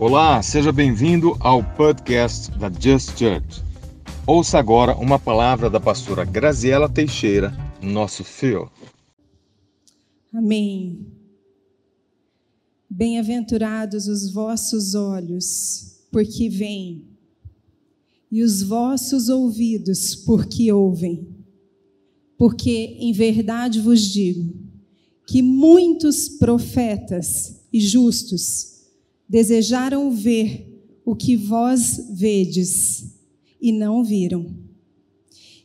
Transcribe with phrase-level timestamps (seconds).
[0.00, 3.64] Olá, seja bem-vindo ao podcast da Just Church.
[4.24, 8.70] Ouça agora uma palavra da pastora Graziela Teixeira, nosso fio.
[10.32, 11.04] Amém.
[12.88, 17.04] Bem-aventurados os vossos olhos, porque veem,
[18.30, 21.26] e os vossos ouvidos, porque ouvem.
[22.38, 24.54] Porque em verdade vos digo
[25.26, 28.77] que muitos profetas e justos
[29.28, 30.66] desejaram ver
[31.04, 33.18] o que vós vedes
[33.60, 34.56] e não viram,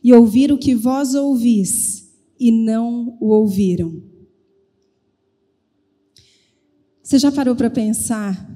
[0.02, 4.02] e ouvir o que vós ouvis e não o ouviram.
[7.02, 8.50] Você já parou para pensar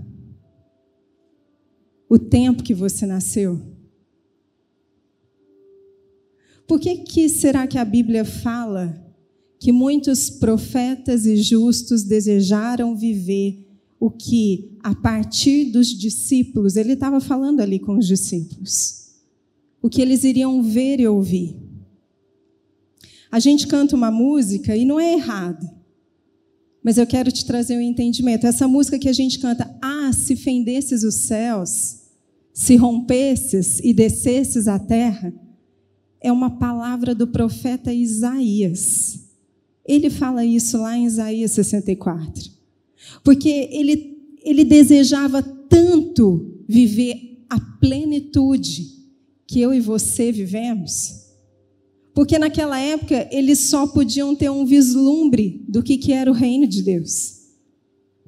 [2.09, 3.61] o tempo que você nasceu?
[6.67, 9.05] Por que, que será que a Bíblia fala
[9.59, 13.68] que muitos profetas e justos desejaram viver
[14.01, 19.11] o que, a partir dos discípulos, ele estava falando ali com os discípulos,
[19.83, 21.57] o que eles iriam ver e ouvir.
[23.31, 25.69] A gente canta uma música e não é errado,
[26.83, 28.47] mas eu quero te trazer um entendimento.
[28.47, 31.99] Essa música que a gente canta, ah, se fendesses os céus,
[32.53, 35.33] se rompesses e descesses à terra,
[36.21, 39.21] é uma palavra do profeta Isaías.
[39.85, 42.58] Ele fala isso lá em Isaías 64.
[43.23, 48.99] Porque ele, ele desejava tanto viver a plenitude
[49.47, 51.27] que eu e você vivemos.
[52.15, 56.67] Porque naquela época eles só podiam ter um vislumbre do que, que era o reino
[56.67, 57.39] de Deus.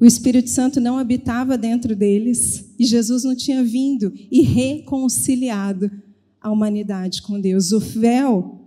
[0.01, 5.91] O Espírito Santo não habitava dentro deles e Jesus não tinha vindo e reconciliado
[6.41, 7.71] a humanidade com Deus.
[7.73, 8.65] O véu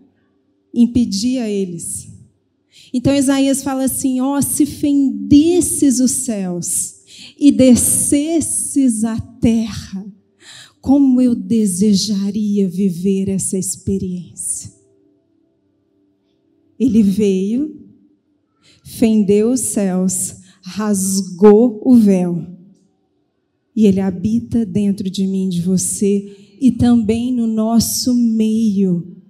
[0.71, 2.12] impedia eles
[2.93, 6.93] então Isaías fala assim: ó, oh, se fendesses os céus
[7.39, 10.05] e descesses a terra,
[10.79, 14.71] como eu desejaria viver essa experiência.
[16.77, 17.87] Ele veio,
[18.83, 22.45] fendeu os céus, rasgou o véu,
[23.75, 29.22] e ele habita dentro de mim, de você, e também no nosso meio.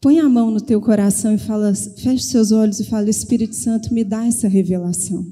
[0.00, 3.92] Põe a mão no teu coração e fala, feche seus olhos e fala, Espírito Santo,
[3.92, 5.26] me dá essa revelação.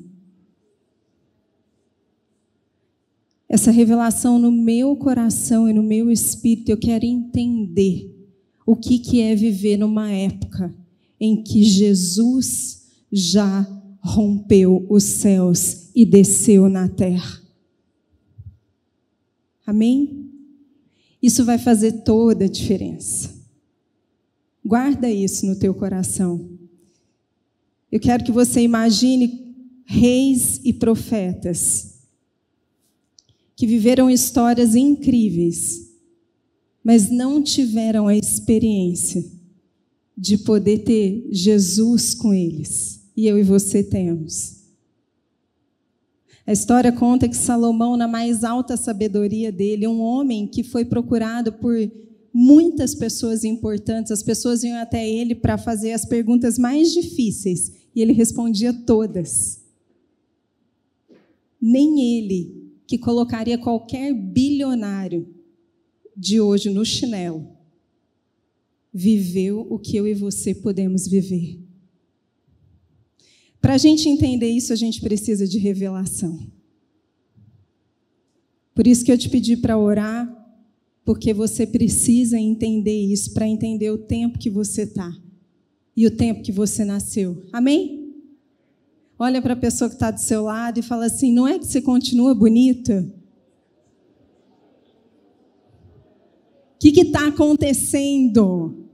[3.49, 8.11] Essa revelação no meu coração e no meu espírito, eu quero entender
[8.67, 10.75] o que, que é viver numa época
[11.21, 13.67] em que Jesus já
[14.01, 17.41] rompeu os céus e desceu na terra.
[19.67, 20.31] Amém?
[21.23, 23.34] Isso vai fazer toda a diferença.
[24.65, 26.49] Guarda isso no teu coração.
[27.93, 29.55] Eu quero que você imagine
[29.85, 31.95] reis e profetas
[33.55, 35.91] que viveram histórias incríveis,
[36.83, 39.25] mas não tiveram a experiência
[40.17, 43.01] de poder ter Jesus com eles.
[43.17, 44.65] E eu e você temos.
[46.47, 51.53] A história conta que Salomão, na mais alta sabedoria dele, um homem que foi procurado
[51.53, 51.75] por
[52.35, 58.03] muitas pessoas importantes, as pessoas iam até ele para fazer as perguntas mais difíceis e
[58.03, 59.63] ele respondia todas.
[61.61, 65.33] Nem ele, que colocaria qualquer bilionário
[66.17, 67.49] de hoje no chinelo,
[68.93, 71.61] viveu o que eu e você podemos viver.
[73.61, 76.53] Para a gente entender isso, a gente precisa de revelação.
[78.75, 80.44] Por isso que eu te pedi para orar
[81.05, 85.15] porque você precisa entender isso para entender o tempo que você está
[85.97, 87.43] e o tempo que você nasceu.
[87.53, 88.15] Amém?
[89.19, 91.67] Olha para a pessoa que está do seu lado e fala assim: não é que
[91.67, 93.07] você continua bonita?
[96.75, 98.85] O que está acontecendo?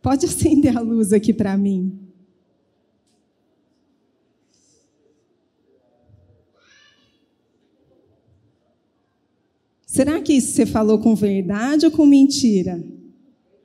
[0.00, 2.03] Pode acender a luz aqui para mim.
[9.94, 12.84] Será que isso você falou com verdade ou com mentira?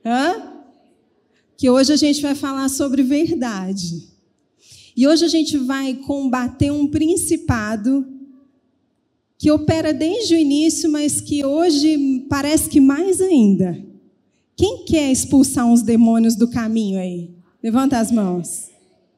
[0.04, 0.62] Hã?
[1.56, 4.06] Que hoje a gente vai falar sobre verdade.
[4.96, 8.06] E hoje a gente vai combater um principado
[9.36, 13.84] que opera desde o início, mas que hoje parece que mais ainda.
[14.54, 17.34] Quem quer expulsar uns demônios do caminho aí?
[17.60, 18.68] Levanta as mãos.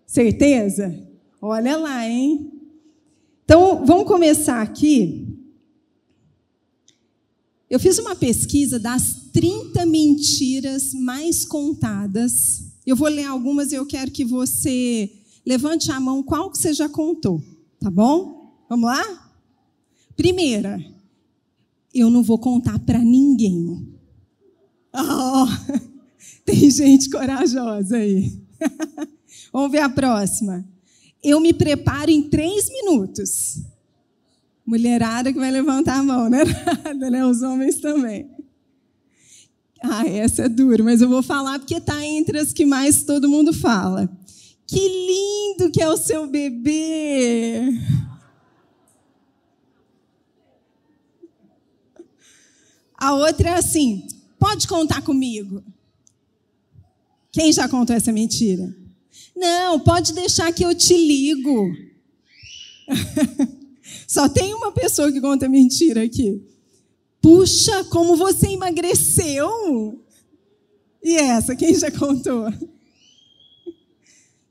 [0.06, 0.98] Certeza?
[1.42, 2.50] Olha lá, hein?
[3.44, 5.21] Então, vamos começar aqui
[7.72, 12.64] eu fiz uma pesquisa das 30 mentiras mais contadas.
[12.84, 15.10] Eu vou ler algumas e eu quero que você
[15.46, 17.42] levante a mão qual que você já contou.
[17.80, 18.62] Tá bom?
[18.68, 19.32] Vamos lá?
[20.14, 20.84] Primeira,
[21.94, 23.88] eu não vou contar para ninguém.
[24.92, 25.80] Oh,
[26.44, 28.38] tem gente corajosa aí.
[29.50, 30.62] Vamos ver a próxima.
[31.24, 33.62] Eu me preparo em três minutos.
[34.72, 36.44] Mulherada que vai levantar a mão, né?
[37.10, 37.26] né?
[37.26, 38.30] Os homens também.
[39.82, 43.28] Ah, essa é dura, mas eu vou falar porque está entre as que mais todo
[43.28, 44.10] mundo fala.
[44.66, 47.64] Que lindo que é o seu bebê!
[52.96, 54.06] A outra é assim:
[54.38, 55.62] pode contar comigo.
[57.30, 58.74] Quem já contou essa mentira?
[59.36, 61.70] Não, pode deixar que eu te ligo.
[64.12, 66.46] Só tem uma pessoa que conta mentira aqui.
[67.18, 70.04] Puxa, como você emagreceu!
[71.02, 72.52] E essa, quem já contou?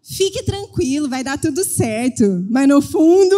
[0.02, 2.44] Fique tranquilo, vai dar tudo certo.
[2.50, 3.38] Mas no fundo,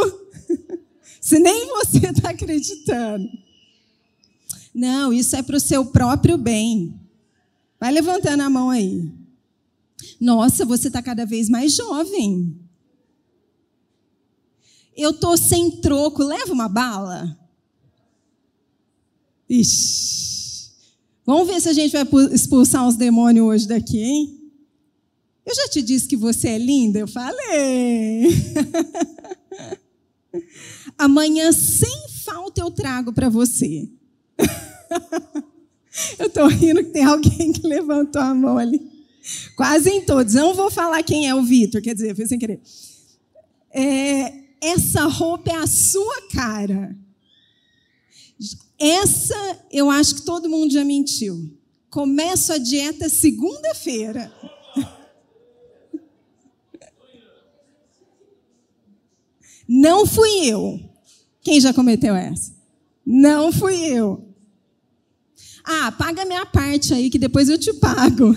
[1.20, 3.28] se nem você está acreditando.
[4.74, 6.98] Não, isso é para o seu próprio bem.
[7.78, 9.12] Vai levantando a mão aí.
[10.22, 12.63] Nossa, você está cada vez mais jovem.
[14.96, 17.38] Eu tô sem troco, leva uma bala.
[19.50, 20.24] Ixi.
[21.26, 24.40] Vamos ver se a gente vai expulsar os demônios hoje daqui, hein?
[25.46, 28.28] Eu já te disse que você é linda, eu falei.
[30.98, 33.90] Amanhã, sem falta, eu trago para você.
[36.20, 38.82] eu estou rindo que tem alguém que levantou a mão ali.
[39.56, 40.36] Quase em todos.
[40.36, 42.60] Eu não vou falar quem é o Vitor, quer dizer, foi sem querer.
[43.72, 46.96] É, essa roupa é a sua cara.
[48.80, 51.58] Essa eu acho que todo mundo já mentiu.
[51.90, 54.34] Começo a dieta segunda-feira.
[59.68, 60.80] Não fui eu.
[61.42, 62.54] Quem já cometeu essa?
[63.06, 64.34] Não fui eu.
[65.64, 68.36] Ah, paga minha parte aí que depois eu te pago.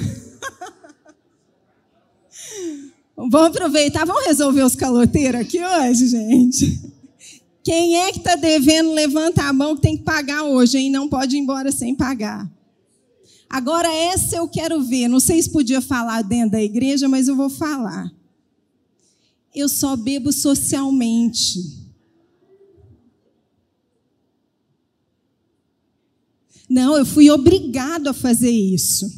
[3.17, 6.81] Vamos aproveitar, vamos resolver os caloteiros aqui hoje, gente.
[7.65, 10.91] Quem é que está devendo, levanta a mão que tem que pagar hoje, hein?
[10.91, 12.49] Não pode ir embora sem pagar.
[13.49, 15.09] Agora, essa eu quero ver.
[15.09, 18.13] Não sei se podia falar dentro da igreja, mas eu vou falar.
[19.55, 21.87] Eu só bebo socialmente.
[26.69, 29.11] Não, eu fui obrigado a fazer isso.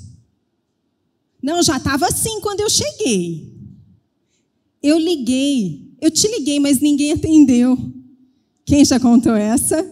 [1.42, 3.57] Não, já estava assim quando eu cheguei.
[4.82, 7.76] Eu liguei, eu te liguei, mas ninguém atendeu.
[8.64, 9.84] Quem já contou essa?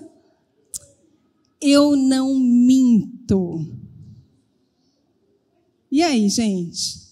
[1.60, 3.66] Eu não minto.
[5.90, 7.06] E aí, gente?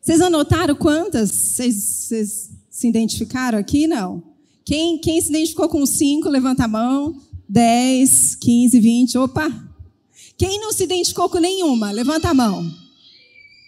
[0.00, 1.30] Vocês anotaram quantas?
[1.30, 3.86] Vocês, se identificaram aqui?
[3.86, 4.22] Não.
[4.64, 7.16] Quem, quem se identificou com cinco, levanta a mão.
[7.48, 9.18] 10, 15, 20.
[9.18, 9.72] Opa!
[10.36, 12.68] Quem não se identificou com nenhuma, levanta a mão.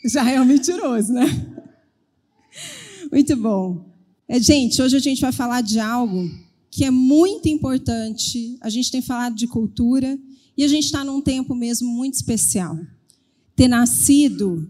[0.05, 1.54] Já é um mentiroso, né?
[3.15, 3.95] Muito bom.
[4.27, 6.29] É, gente, hoje a gente vai falar de algo
[6.69, 8.59] que é muito importante.
[8.61, 10.19] A gente tem falado de cultura
[10.57, 12.77] e a gente está num tempo mesmo muito especial.
[13.55, 14.69] Ter nascido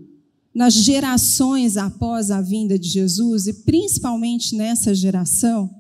[0.55, 5.75] nas gerações após a vinda de Jesus, e principalmente nessa geração,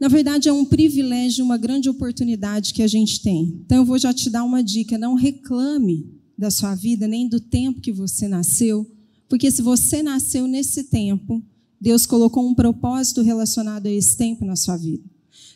[0.00, 3.60] na verdade é um privilégio, uma grande oportunidade que a gente tem.
[3.66, 7.38] Então eu vou já te dar uma dica: não reclame da sua vida, nem do
[7.38, 8.90] tempo que você nasceu,
[9.32, 11.42] porque se você nasceu nesse tempo,
[11.80, 15.02] Deus colocou um propósito relacionado a esse tempo na sua vida.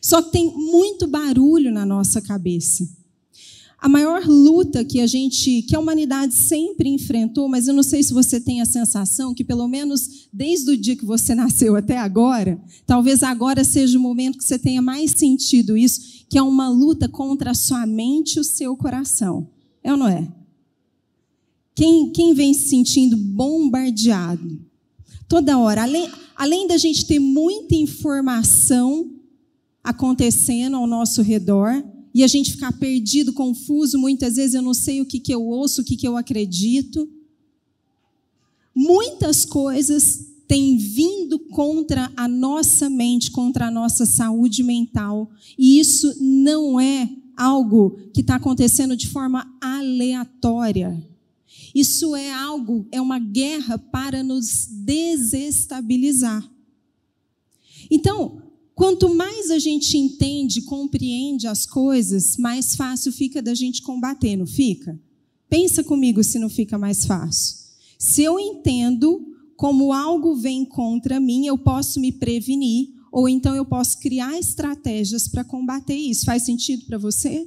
[0.00, 2.88] Só que tem muito barulho na nossa cabeça.
[3.78, 8.02] A maior luta que a gente, que a humanidade sempre enfrentou, mas eu não sei
[8.02, 11.98] se você tem a sensação que pelo menos desde o dia que você nasceu até
[11.98, 16.70] agora, talvez agora seja o momento que você tenha mais sentido isso, que é uma
[16.70, 19.50] luta contra a sua mente e o seu coração.
[19.84, 20.26] É ou não é?
[21.76, 24.58] Quem, quem vem se sentindo bombardeado?
[25.28, 25.82] Toda hora.
[25.82, 29.12] Além, além da gente ter muita informação
[29.84, 31.84] acontecendo ao nosso redor,
[32.16, 35.44] e a gente ficar perdido, confuso, muitas vezes eu não sei o que, que eu
[35.44, 37.06] ouço, o que, que eu acredito.
[38.74, 46.14] Muitas coisas têm vindo contra a nossa mente, contra a nossa saúde mental, e isso
[46.18, 47.06] não é
[47.36, 51.15] algo que está acontecendo de forma aleatória.
[51.76, 56.50] Isso é algo, é uma guerra para nos desestabilizar.
[57.90, 58.40] Então,
[58.74, 64.46] quanto mais a gente entende, compreende as coisas, mais fácil fica da gente combater, não
[64.46, 64.98] fica?
[65.50, 67.58] Pensa comigo se não fica mais fácil.
[67.98, 73.66] Se eu entendo como algo vem contra mim, eu posso me prevenir, ou então eu
[73.66, 76.24] posso criar estratégias para combater isso.
[76.24, 77.46] Faz sentido para você?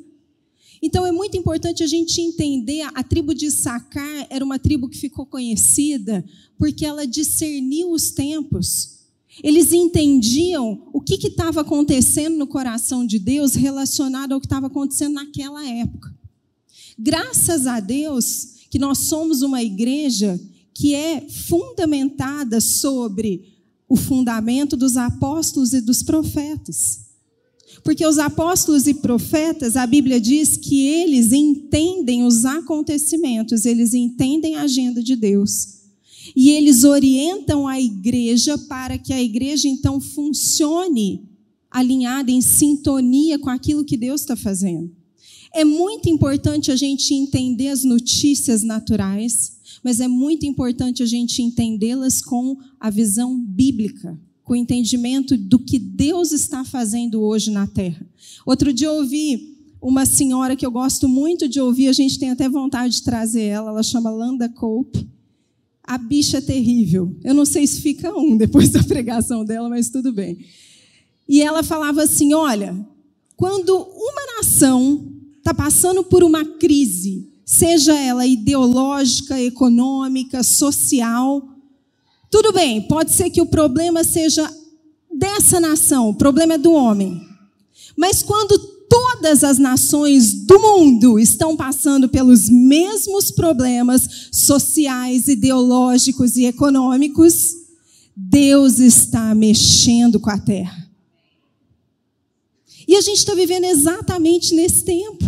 [0.82, 4.98] Então é muito importante a gente entender a tribo de Sacar era uma tribo que
[4.98, 6.24] ficou conhecida
[6.58, 9.00] porque ela discerniu os tempos.
[9.44, 15.14] Eles entendiam o que estava acontecendo no coração de Deus relacionado ao que estava acontecendo
[15.14, 16.14] naquela época.
[16.98, 20.40] Graças a Deus que nós somos uma igreja
[20.74, 23.58] que é fundamentada sobre
[23.88, 27.09] o fundamento dos apóstolos e dos profetas.
[27.84, 34.56] Porque os apóstolos e profetas, a Bíblia diz que eles entendem os acontecimentos, eles entendem
[34.56, 35.80] a agenda de Deus.
[36.36, 41.28] E eles orientam a igreja para que a igreja então funcione
[41.72, 44.92] alinhada em sintonia com aquilo que Deus está fazendo.
[45.54, 51.42] É muito importante a gente entender as notícias naturais, mas é muito importante a gente
[51.42, 57.68] entendê-las com a visão bíblica com o entendimento do que Deus está fazendo hoje na
[57.68, 58.04] terra.
[58.44, 62.32] Outro dia eu ouvi uma senhora que eu gosto muito de ouvir, a gente tem
[62.32, 65.08] até vontade de trazer ela, ela chama Landa Cope.
[65.84, 67.16] A bicha é terrível.
[67.24, 70.40] Eu não sei se fica um depois da pregação dela, mas tudo bem.
[71.28, 72.76] E ela falava assim: olha,
[73.38, 81.48] quando uma nação está passando por uma crise, seja ela ideológica, econômica, social,
[82.30, 84.50] tudo bem, pode ser que o problema seja
[85.12, 87.22] dessa nação, o problema é do homem.
[87.98, 88.58] Mas quando
[88.90, 97.56] todas as nações do mundo estão passando pelos mesmos problemas sociais, ideológicos e econômicos,
[98.16, 100.90] Deus está mexendo com a terra.
[102.88, 105.24] E a gente está vivendo exatamente nesse tempo.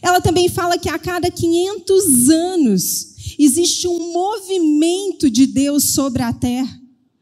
[0.00, 6.32] Ela também fala que a cada 500 anos Existe um movimento de Deus sobre a
[6.32, 6.80] terra.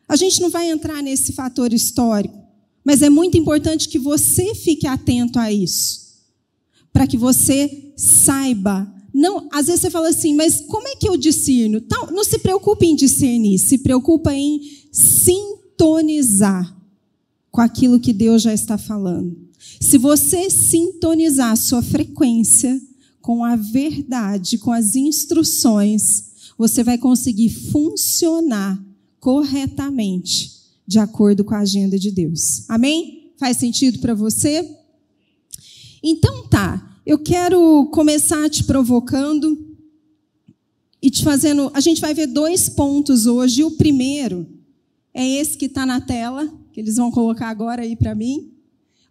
[0.09, 2.37] A gente não vai entrar nesse fator histórico,
[2.85, 6.01] mas é muito importante que você fique atento a isso,
[6.93, 8.93] para que você saiba.
[9.15, 11.83] Não, às vezes você fala assim, mas como é que eu discerno?
[12.11, 16.77] Não se preocupe em discernir, se preocupa em sintonizar
[17.51, 19.37] com aquilo que Deus já está falando.
[19.81, 22.81] Se você sintonizar a sua frequência,
[23.23, 28.85] com a verdade, com as instruções, você vai conseguir funcionar
[29.19, 30.51] corretamente
[30.87, 32.69] de acordo com a agenda de Deus.
[32.69, 33.33] Amém?
[33.39, 34.69] Faz sentido para você?
[36.03, 39.77] Então tá, eu quero começar te provocando
[41.01, 41.71] e te fazendo.
[41.75, 43.65] A gente vai ver dois pontos hoje.
[43.65, 44.47] O primeiro
[45.15, 48.52] é esse que está na tela, que eles vão colocar agora aí para mim.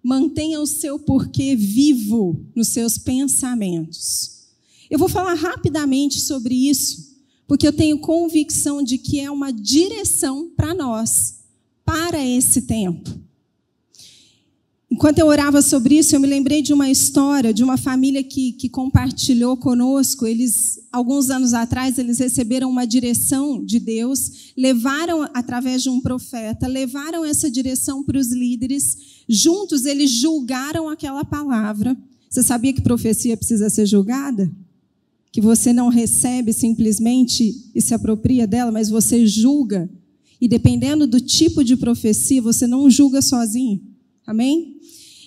[0.03, 4.47] Mantenha o seu porquê vivo nos seus pensamentos.
[4.89, 7.15] Eu vou falar rapidamente sobre isso,
[7.47, 11.39] porque eu tenho convicção de que é uma direção para nós,
[11.85, 13.09] para esse tempo.
[14.91, 18.51] Enquanto eu orava sobre isso, eu me lembrei de uma história de uma família que,
[18.51, 20.27] que compartilhou conosco.
[20.27, 26.67] Eles, alguns anos atrás, eles receberam uma direção de Deus, levaram através de um profeta,
[26.67, 29.23] levaram essa direção para os líderes.
[29.29, 31.95] Juntos, eles julgaram aquela palavra.
[32.29, 34.51] Você sabia que profecia precisa ser julgada?
[35.31, 39.89] Que você não recebe simplesmente e se apropria dela, mas você julga.
[40.39, 43.89] E dependendo do tipo de profecia, você não julga sozinho.
[44.25, 44.80] Amém?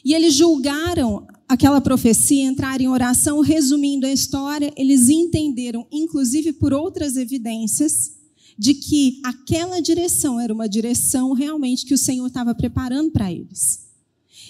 [0.04, 6.72] E eles julgaram aquela profecia, entraram em oração, resumindo a história, eles entenderam, inclusive por
[6.72, 8.12] outras evidências,
[8.58, 13.80] de que aquela direção era uma direção realmente que o Senhor estava preparando para eles.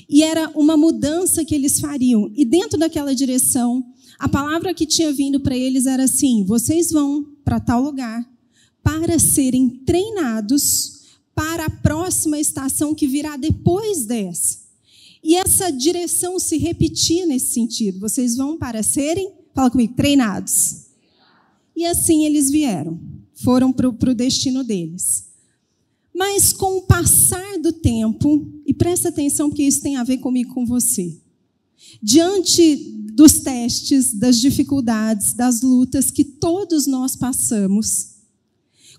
[0.08, 2.30] E era uma mudança que eles fariam.
[2.34, 3.84] E dentro daquela direção,
[4.18, 8.28] a palavra que tinha vindo para eles era assim: vocês vão para tal lugar
[8.82, 14.63] para serem treinados para a próxima estação que virá depois dessa.
[15.24, 17.98] E essa direção se repetia nesse sentido.
[17.98, 20.84] Vocês vão para serem, fala comigo, treinados.
[21.74, 23.00] E assim eles vieram,
[23.32, 25.24] foram para o destino deles.
[26.14, 30.52] Mas com o passar do tempo, e presta atenção porque isso tem a ver comigo
[30.52, 31.18] com você.
[32.02, 32.76] Diante
[33.14, 38.16] dos testes, das dificuldades, das lutas que todos nós passamos,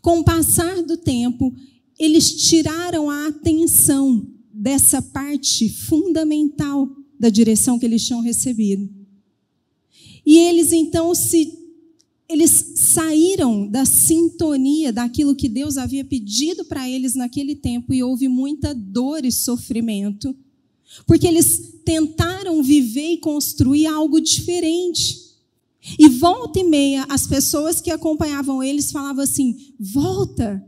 [0.01, 1.53] com o passar do tempo,
[2.00, 8.89] eles tiraram a atenção dessa parte fundamental da direção que eles tinham recebido.
[10.25, 11.59] E eles então se
[12.27, 18.27] eles saíram da sintonia daquilo que Deus havia pedido para eles naquele tempo e houve
[18.27, 20.35] muita dor e sofrimento,
[21.05, 25.24] porque eles tentaram viver e construir algo diferente.
[26.00, 30.65] E volta e meia, as pessoas que acompanhavam eles falavam assim: volta,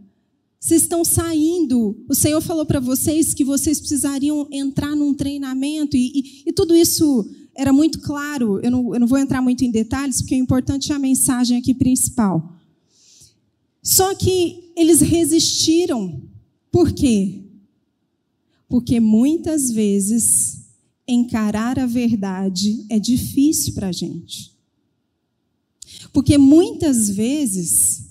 [0.60, 2.04] vocês estão saindo.
[2.10, 6.76] O Senhor falou para vocês que vocês precisariam entrar num treinamento, e, e, e tudo
[6.76, 8.60] isso era muito claro.
[8.62, 11.58] Eu não, eu não vou entrar muito em detalhes, porque o importante é a mensagem
[11.58, 12.54] aqui principal.
[13.82, 16.22] Só que eles resistiram.
[16.72, 17.44] Por quê?
[18.68, 20.66] Porque muitas vezes
[21.08, 24.52] encarar a verdade é difícil para a gente.
[26.12, 28.07] Porque muitas vezes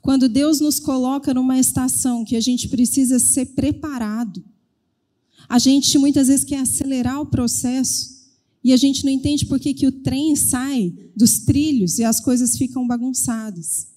[0.00, 4.42] quando Deus nos coloca numa estação que a gente precisa ser preparado,
[5.48, 8.20] a gente muitas vezes quer acelerar o processo
[8.62, 12.20] e a gente não entende por que, que o trem sai dos trilhos e as
[12.20, 13.88] coisas ficam bagunçadas.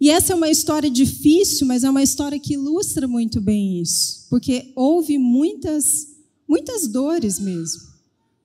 [0.00, 4.26] E essa é uma história difícil, mas é uma história que ilustra muito bem isso,
[4.28, 6.08] porque houve muitas,
[6.48, 7.82] muitas dores mesmo,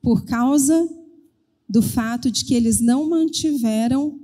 [0.02, 0.88] por causa
[1.68, 4.20] do fato de que eles não mantiveram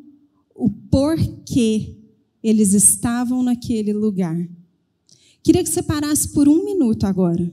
[0.94, 1.96] o porquê
[2.44, 4.38] eles estavam naquele lugar.
[5.42, 7.52] Queria que você parasse por um minuto agora.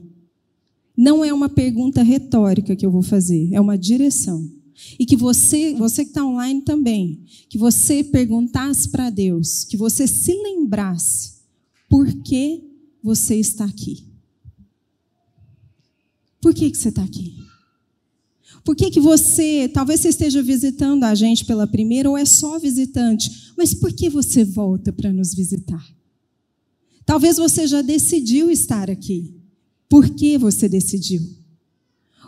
[0.95, 4.47] Não é uma pergunta retórica que eu vou fazer, é uma direção.
[4.99, 10.05] E que você, você que está online também, que você perguntasse para Deus, que você
[10.05, 11.41] se lembrasse
[11.89, 12.63] por que
[13.01, 14.05] você está aqui.
[16.39, 17.35] Por que, que você está aqui?
[18.63, 22.59] Por que, que você, talvez você esteja visitando a gente pela primeira ou é só
[22.59, 25.83] visitante, mas por que você volta para nos visitar?
[27.05, 29.33] Talvez você já decidiu estar aqui.
[29.89, 31.21] Por que você decidiu?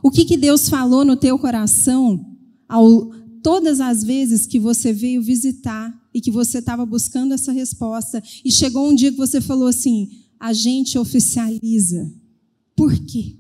[0.02, 2.26] O que, que Deus falou no teu coração
[2.68, 3.12] ao,
[3.42, 8.52] todas as vezes que você veio visitar e que você estava buscando essa resposta e
[8.52, 10.10] chegou um dia que você falou assim:
[10.40, 12.12] a gente oficializa.
[12.76, 13.38] Por quê?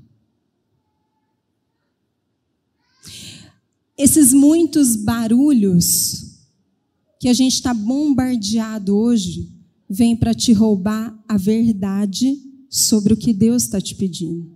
[3.97, 6.33] Esses muitos barulhos
[7.19, 9.50] que a gente está bombardeado hoje
[9.89, 12.37] vêm para te roubar a verdade
[12.70, 14.51] sobre o que Deus está te pedindo.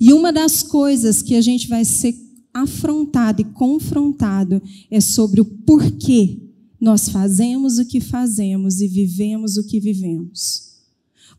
[0.00, 2.14] E uma das coisas que a gente vai ser
[2.52, 6.40] afrontado e confrontado é sobre o porquê
[6.80, 10.68] nós fazemos o que fazemos e vivemos o que vivemos.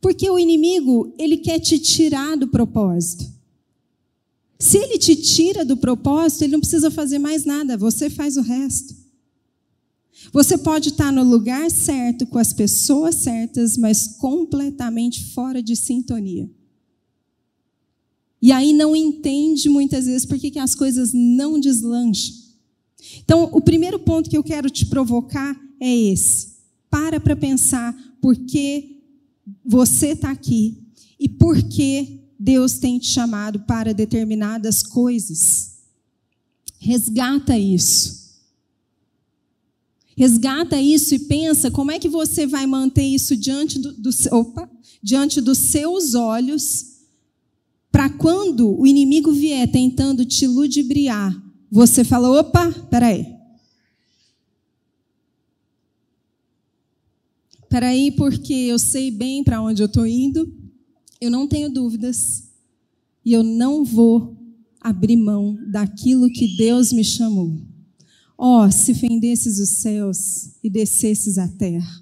[0.02, 3.39] Porque o inimigo, ele quer te tirar do propósito.
[4.60, 8.42] Se ele te tira do propósito, ele não precisa fazer mais nada, você faz o
[8.42, 8.94] resto.
[10.34, 16.50] Você pode estar no lugar certo, com as pessoas certas, mas completamente fora de sintonia.
[18.42, 22.36] E aí não entende muitas vezes por que as coisas não deslancham.
[23.24, 26.60] Então, o primeiro ponto que eu quero te provocar é esse.
[26.90, 28.98] Para para pensar por que
[29.64, 30.78] você está aqui
[31.20, 35.80] e por que Deus tem te chamado para determinadas coisas.
[36.80, 38.20] Resgata isso.
[40.16, 44.70] Resgata isso e pensa como é que você vai manter isso diante, do, do opa,
[45.04, 47.00] diante dos seus olhos,
[47.92, 51.36] para quando o inimigo vier tentando te ludibriar,
[51.70, 53.40] você fala: opa, peraí.
[57.70, 60.52] Peraí, porque eu sei bem para onde eu estou indo,
[61.20, 62.44] eu não tenho dúvidas
[63.26, 64.38] e eu não vou
[64.80, 67.54] abrir mão daquilo que Deus me chamou.
[68.38, 72.02] Oh, se fendesses os céus e descesses a terra.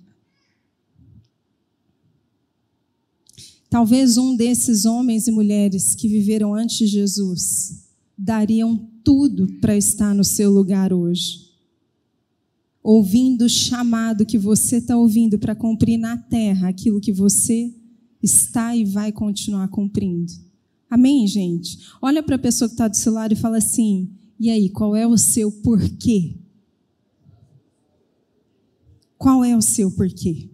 [3.69, 10.13] Talvez um desses homens e mulheres que viveram antes de Jesus dariam tudo para estar
[10.13, 11.47] no seu lugar hoje.
[12.81, 17.73] Ouvindo o chamado que você está ouvindo para cumprir na terra aquilo que você
[18.21, 20.31] está e vai continuar cumprindo.
[20.89, 21.79] Amém, gente?
[22.01, 24.95] Olha para a pessoa que está do seu lado e fala assim: e aí, qual
[24.95, 26.35] é o seu porquê?
[29.17, 30.49] Qual é o seu porquê?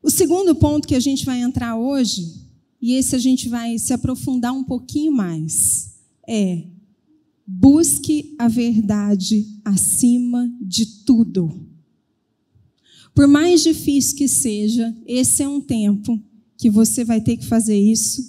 [0.00, 2.46] O segundo ponto que a gente vai entrar hoje,
[2.80, 6.64] e esse a gente vai se aprofundar um pouquinho mais, é
[7.44, 11.67] busque a verdade acima de tudo.
[13.18, 16.22] Por mais difícil que seja, esse é um tempo
[16.56, 18.22] que você vai ter que fazer isso.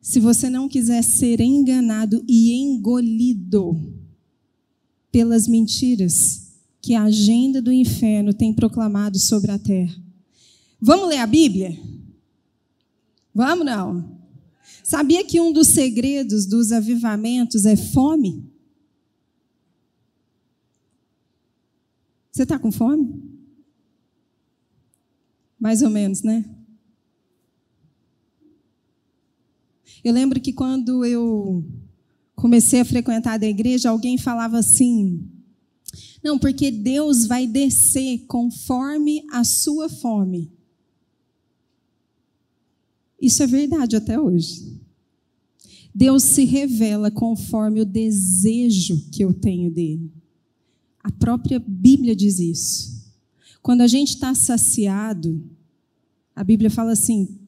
[0.00, 3.80] Se você não quiser ser enganado e engolido
[5.12, 6.48] pelas mentiras
[6.82, 10.02] que a agenda do inferno tem proclamado sobre a terra.
[10.80, 11.78] Vamos ler a Bíblia?
[13.32, 14.18] Vamos não?
[14.82, 18.50] Sabia que um dos segredos dos avivamentos é fome?
[22.32, 23.33] Você está com fome?
[25.64, 26.44] Mais ou menos, né?
[30.04, 31.64] Eu lembro que quando eu
[32.36, 35.26] comecei a frequentar a igreja, alguém falava assim:
[36.22, 40.52] não, porque Deus vai descer conforme a sua fome.
[43.18, 44.78] Isso é verdade até hoje.
[45.94, 50.12] Deus se revela conforme o desejo que eu tenho dele.
[51.02, 52.94] A própria Bíblia diz isso.
[53.62, 55.53] Quando a gente está saciado,
[56.34, 57.38] a Bíblia fala assim: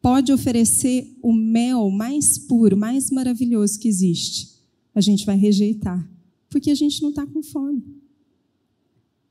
[0.00, 4.56] pode oferecer o mel mais puro, mais maravilhoso que existe.
[4.94, 6.08] A gente vai rejeitar,
[6.48, 7.82] porque a gente não está com fome.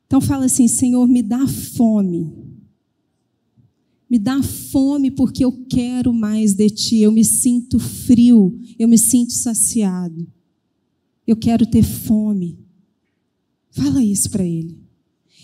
[0.06, 2.46] Então fala assim: Senhor, me dá fome
[4.10, 7.00] me dá fome porque eu quero mais de ti.
[7.00, 10.28] Eu me sinto frio, eu me sinto saciado.
[11.26, 12.58] Eu quero ter fome.
[13.72, 14.78] Fala isso para ele.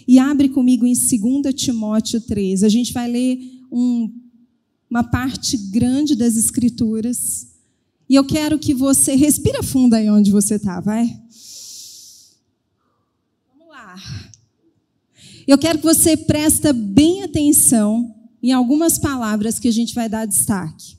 [0.07, 2.63] E abre comigo em 2 Timóteo 3.
[2.63, 3.39] A gente vai ler
[3.71, 4.11] um,
[4.89, 7.47] uma parte grande das Escrituras.
[8.09, 9.15] E eu quero que você.
[9.15, 11.05] Respira fundo aí onde você está, vai.
[13.47, 13.95] Vamos lá.
[15.47, 20.25] Eu quero que você presta bem atenção em algumas palavras que a gente vai dar
[20.25, 20.97] destaque.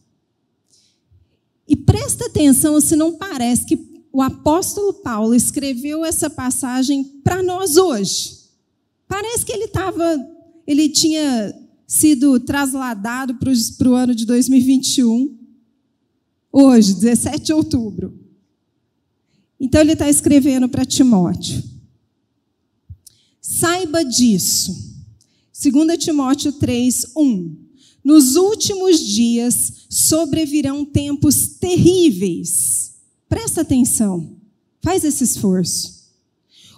[1.69, 7.77] E presta atenção se não parece que o apóstolo Paulo escreveu essa passagem para nós
[7.77, 8.43] hoje.
[9.09, 10.05] Parece que ele estava,
[10.67, 11.55] ele tinha
[11.93, 15.37] sido trasladado para o ano de 2021,
[16.51, 18.19] hoje, 17 de outubro.
[19.61, 21.63] Então ele está escrevendo para Timóteo.
[23.43, 24.91] Saiba disso
[25.53, 27.57] 2 Timóteo 3, 1.
[28.03, 32.95] Nos últimos dias sobrevirão tempos terríveis.
[33.29, 34.35] Presta atenção,
[34.81, 36.02] faz esse esforço.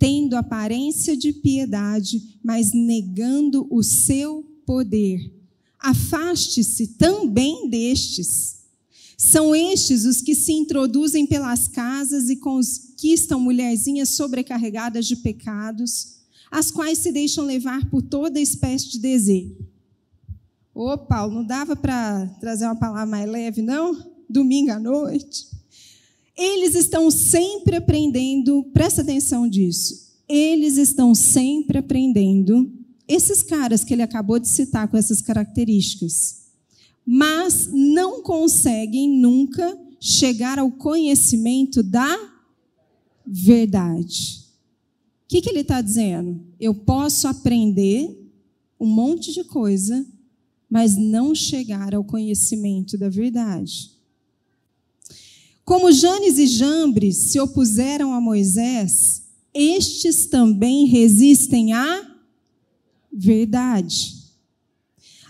[0.00, 5.30] tendo aparência de piedade, mas negando o seu poder.
[5.78, 8.60] Afaste-se também destes.
[9.18, 16.18] São estes os que se introduzem pelas casas e conquistam mulherzinhas sobrecarregadas de pecados
[16.50, 19.56] as quais se deixam levar por toda espécie de desejo.
[20.74, 24.12] Ô, Paulo, não dava para trazer uma palavra mais leve, não?
[24.28, 25.46] Domingo à noite.
[26.36, 30.10] Eles estão sempre aprendendo, presta atenção disso.
[30.28, 32.70] Eles estão sempre aprendendo,
[33.08, 36.46] esses caras que ele acabou de citar com essas características,
[37.04, 42.16] mas não conseguem nunca chegar ao conhecimento da
[43.26, 44.40] verdade
[45.30, 46.40] que, que ele está dizendo?
[46.58, 48.20] Eu posso aprender
[48.80, 50.04] um monte de coisa,
[50.68, 53.92] mas não chegar ao conhecimento da verdade.
[55.70, 59.22] Como Janes e Jambres se opuseram a Moisés,
[59.54, 62.10] estes também resistem à
[63.12, 64.16] verdade.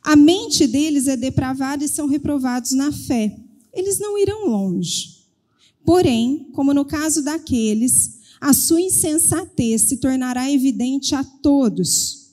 [0.02, 3.38] A mente deles é depravada e são reprovados na fé.
[3.70, 5.26] Eles não irão longe.
[5.84, 12.30] Porém, como no caso daqueles a sua insensatez se tornará evidente a todos.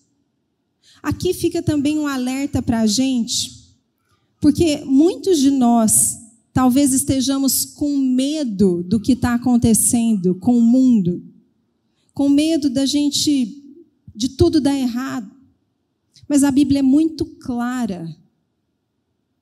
[1.03, 3.75] Aqui fica também um alerta para a gente,
[4.39, 6.16] porque muitos de nós
[6.57, 11.23] talvez estejamos com medo do que está acontecendo com o mundo,
[12.15, 13.63] com medo da gente,
[14.15, 15.29] de tudo dar errado.
[16.27, 18.11] Mas a Bíblia é muito clara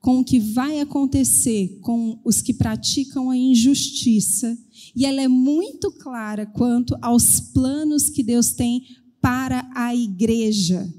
[0.01, 4.57] com o que vai acontecer com os que praticam a injustiça
[4.93, 8.83] e ela é muito clara quanto aos planos que Deus tem
[9.21, 10.93] para a igreja.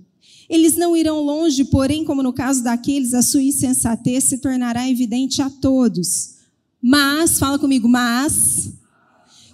[0.49, 5.43] Eles não irão longe, porém, como no caso daqueles, a sua insensatez se tornará evidente
[5.43, 6.37] a todos.
[6.81, 8.73] Mas, fala comigo, mas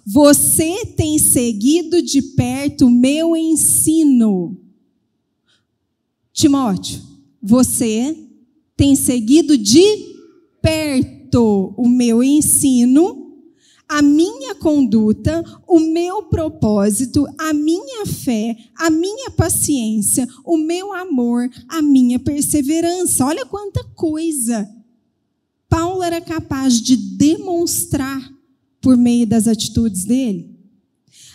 [0.05, 4.59] você tem seguido de perto o meu ensino.
[6.33, 7.01] Timóteo,
[7.41, 8.17] você
[8.77, 9.83] tem seguido de
[10.61, 13.22] perto o meu ensino
[13.93, 21.51] a minha conduta, o meu propósito, a minha fé, a minha paciência, o meu amor,
[21.69, 23.25] a minha perseverança.
[23.25, 24.69] Olha quanta coisa
[25.73, 28.31] Paulo era capaz de demonstrar
[28.79, 30.55] por meio das atitudes dele.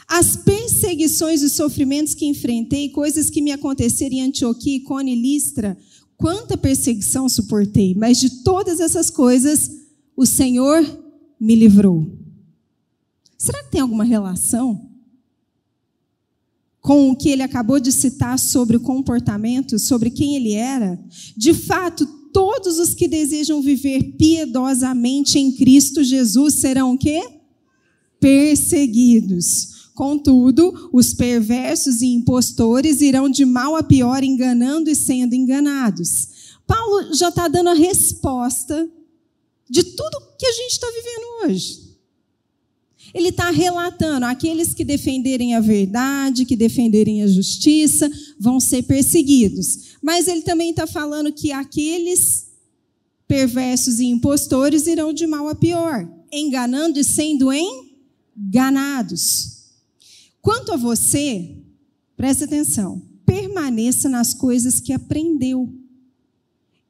[0.08, 5.76] As perseguições e sofrimentos que enfrentei, coisas que me aconteceram em Antioquia, Icone e Listra,
[6.16, 9.72] quanta perseguição suportei, mas de todas essas coisas,
[10.16, 10.84] o Senhor
[11.40, 12.17] me livrou.
[13.38, 14.90] Será que tem alguma relação
[16.82, 21.00] com o que ele acabou de citar sobre o comportamento, sobre quem ele era?
[21.36, 27.22] De fato, todos os que desejam viver piedosamente em Cristo Jesus serão o quê?
[28.20, 29.90] Perseguidos.
[29.94, 36.30] Contudo, os perversos e impostores irão de mal a pior, enganando e sendo enganados.
[36.68, 38.88] Paulo já está dando a resposta
[39.70, 41.87] de tudo que a gente está vivendo hoje.
[43.14, 49.96] Ele está relatando: aqueles que defenderem a verdade, que defenderem a justiça, vão ser perseguidos.
[50.02, 52.48] Mas ele também está falando que aqueles
[53.28, 59.58] perversos e impostores irão de mal a pior, enganando e sendo enganados.
[60.42, 61.58] Quanto a você,
[62.16, 65.74] preste atenção, permaneça nas coisas que aprendeu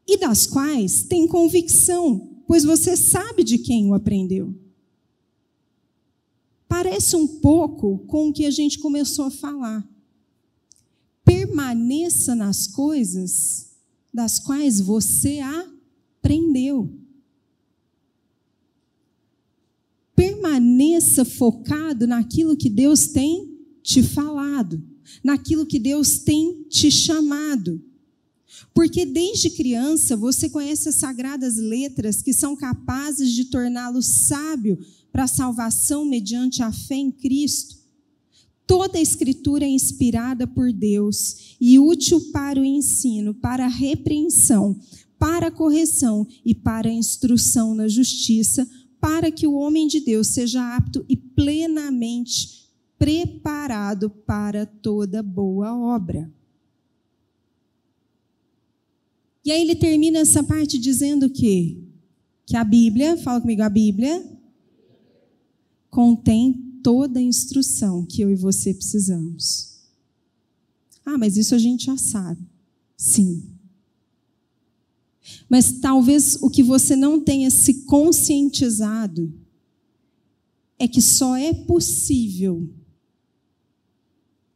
[0.08, 4.67] e das quais tem convicção, pois você sabe de quem o aprendeu
[6.68, 9.88] parece um pouco com o que a gente começou a falar.
[11.24, 13.72] Permaneça nas coisas
[14.14, 16.94] das quais você aprendeu.
[20.16, 24.82] Permaneça focado naquilo que Deus tem te falado,
[25.24, 27.82] naquilo que Deus tem te chamado.
[28.74, 34.80] Porque desde criança você conhece as sagradas letras que são capazes de torná-lo sábio
[35.18, 37.76] para a salvação mediante a fé em Cristo.
[38.68, 44.80] Toda a Escritura é inspirada por Deus e útil para o ensino, para a repreensão,
[45.18, 48.70] para a correção e para a instrução na justiça,
[49.02, 56.32] para que o homem de Deus seja apto e plenamente preparado para toda boa obra.
[59.44, 61.84] E aí ele termina essa parte dizendo que
[62.46, 64.37] que a Bíblia, fala comigo, a Bíblia
[65.90, 69.78] contém toda a instrução que eu e você precisamos.
[71.06, 72.42] Ah, mas isso a gente já sabe.
[72.96, 73.44] Sim.
[75.50, 79.34] Mas talvez o que você não tenha se conscientizado
[80.80, 82.70] é que só é possível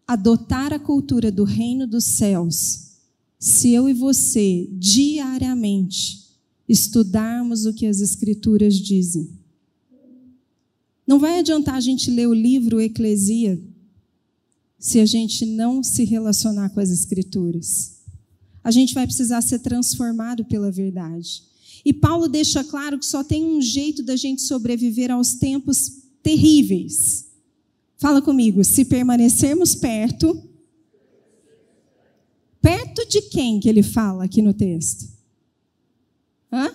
[0.07, 2.91] adotar a cultura do reino dos céus
[3.39, 6.21] se eu e você diariamente
[6.67, 9.40] estudarmos o que as escrituras dizem.
[11.11, 13.61] Não vai adiantar a gente ler o livro Eclesia
[14.79, 17.97] se a gente não se relacionar com as Escrituras.
[18.63, 21.43] A gente vai precisar ser transformado pela verdade.
[21.83, 27.27] E Paulo deixa claro que só tem um jeito da gente sobreviver aos tempos terríveis.
[27.97, 30.41] Fala comigo, se permanecermos perto.
[32.61, 35.09] Perto de quem que ele fala aqui no texto?
[36.49, 36.73] Hã?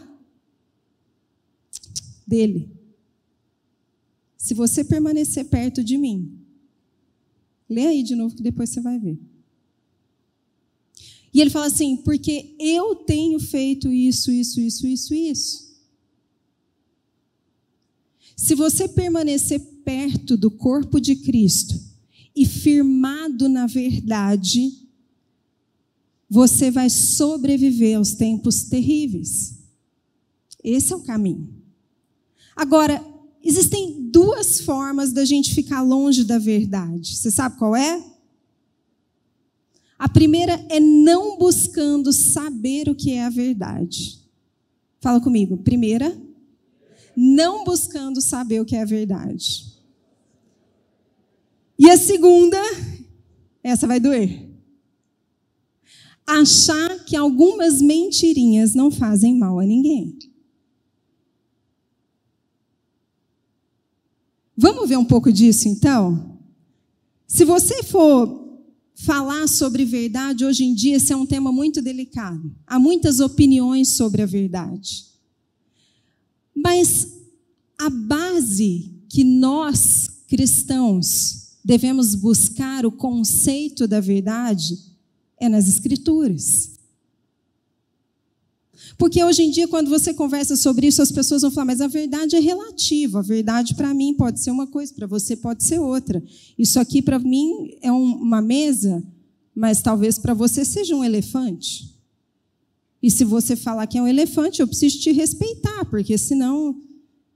[2.27, 2.76] Dele
[4.47, 6.39] se você permanecer perto de mim.
[7.69, 9.19] Lê aí de novo que depois você vai ver.
[11.35, 15.77] E ele fala assim: porque eu tenho feito isso, isso, isso, isso, isso.
[18.37, 21.75] Se você permanecer perto do corpo de Cristo
[22.35, 24.81] e firmado na verdade,
[26.31, 29.59] você vai sobreviver aos tempos terríveis.
[30.63, 31.53] Esse é o caminho.
[32.55, 33.16] Agora,
[33.49, 37.17] Existem duas formas da gente ficar longe da verdade.
[37.17, 38.05] Você sabe qual é?
[39.97, 44.19] A primeira é não buscando saber o que é a verdade.
[45.01, 45.59] Fala comigo.
[45.59, 46.21] Primeira,
[47.17, 49.65] não buscando saber o que é a verdade.
[51.79, 52.59] E a segunda,
[53.63, 54.45] essa vai doer.
[56.27, 60.19] Achar que algumas mentirinhas não fazem mal a ninguém.
[64.57, 66.39] Vamos ver um pouco disso então?
[67.27, 68.47] Se você for
[68.95, 72.51] falar sobre verdade, hoje em dia esse é um tema muito delicado.
[72.67, 75.05] Há muitas opiniões sobre a verdade.
[76.55, 77.09] Mas
[77.79, 84.79] a base que nós, cristãos, devemos buscar o conceito da verdade
[85.39, 86.76] é nas Escrituras.
[88.99, 91.87] Porque hoje em dia, quando você conversa sobre isso, as pessoas vão falar, mas a
[91.87, 93.19] verdade é relativa.
[93.19, 96.23] A verdade para mim pode ser uma coisa, para você pode ser outra.
[96.59, 99.05] Isso aqui para mim é um, uma mesa,
[99.55, 101.95] mas talvez para você seja um elefante.
[103.03, 106.81] E se você falar que é um elefante, eu preciso te respeitar, porque senão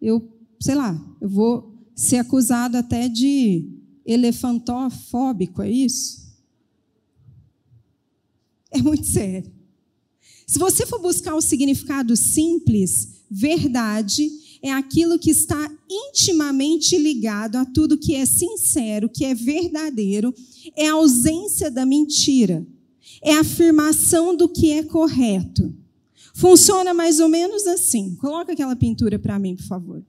[0.00, 0.26] eu,
[0.58, 3.68] sei lá, eu vou ser acusado até de
[4.06, 6.20] elefantofóbico, é isso?
[8.72, 9.59] É muito sério.
[10.50, 14.28] Se você for buscar o significado simples, verdade
[14.60, 20.34] é aquilo que está intimamente ligado a tudo que é sincero, que é verdadeiro,
[20.74, 22.66] é a ausência da mentira,
[23.22, 25.72] é a afirmação do que é correto.
[26.34, 28.16] Funciona mais ou menos assim.
[28.16, 30.04] Coloca aquela pintura para mim, por favor.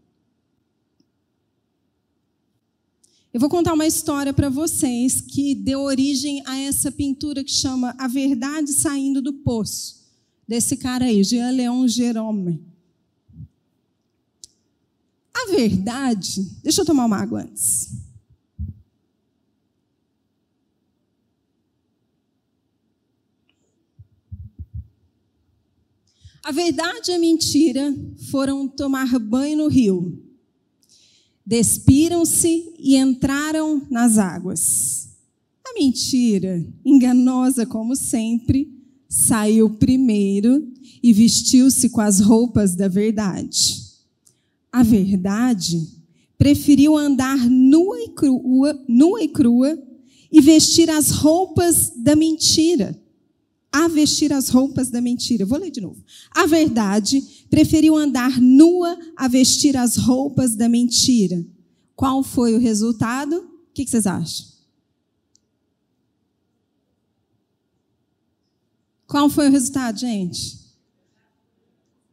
[3.31, 7.95] Eu vou contar uma história para vocês que deu origem a essa pintura que chama
[7.99, 10.00] A Verdade Saindo do Poço,
[10.51, 12.61] desse cara aí, Jean Leon Jerome.
[15.33, 16.41] A verdade.
[16.61, 17.89] Deixa eu tomar uma água antes.
[26.43, 27.95] A verdade e a mentira
[28.29, 30.21] foram tomar banho no rio.
[31.45, 35.15] Despiram-se e entraram nas águas.
[35.65, 38.70] A mentira, enganosa como sempre,
[39.11, 40.65] saiu primeiro
[41.03, 43.81] e vestiu-se com as roupas da verdade.
[44.71, 45.85] A verdade
[46.37, 49.77] preferiu andar nua e crua, nua e, crua
[50.31, 52.97] e vestir as roupas da mentira.
[53.69, 55.45] A vestir as roupas da mentira.
[55.45, 56.01] Vou ler de novo.
[56.33, 61.45] A verdade preferiu andar nua a vestir as roupas da mentira.
[61.97, 63.35] Qual foi o resultado?
[63.35, 64.50] O que vocês acham?
[69.11, 70.57] Qual foi o resultado, gente?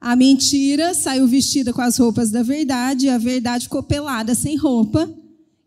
[0.01, 4.57] A mentira saiu vestida com as roupas da verdade, e a verdade ficou pelada, sem
[4.57, 5.09] roupa,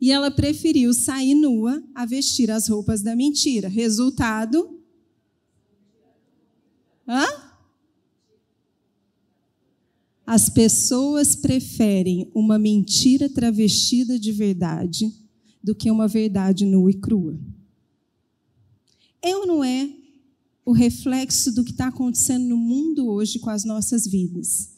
[0.02, 3.70] e ela preferiu sair nua a vestir as roupas da mentira.
[3.70, 4.78] Resultado?
[7.08, 7.26] Hã?
[10.28, 15.10] As pessoas preferem uma mentira travestida de verdade
[15.63, 17.39] do que uma verdade nua e crua.
[19.24, 20.01] Ou não é
[20.65, 24.69] o reflexo do que está acontecendo no mundo hoje com as nossas vidas.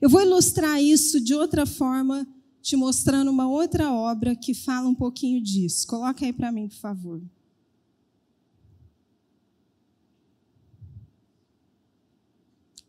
[0.00, 2.26] Eu vou ilustrar isso de outra forma,
[2.62, 5.86] te mostrando uma outra obra que fala um pouquinho disso.
[5.86, 7.22] Coloca aí para mim, por favor.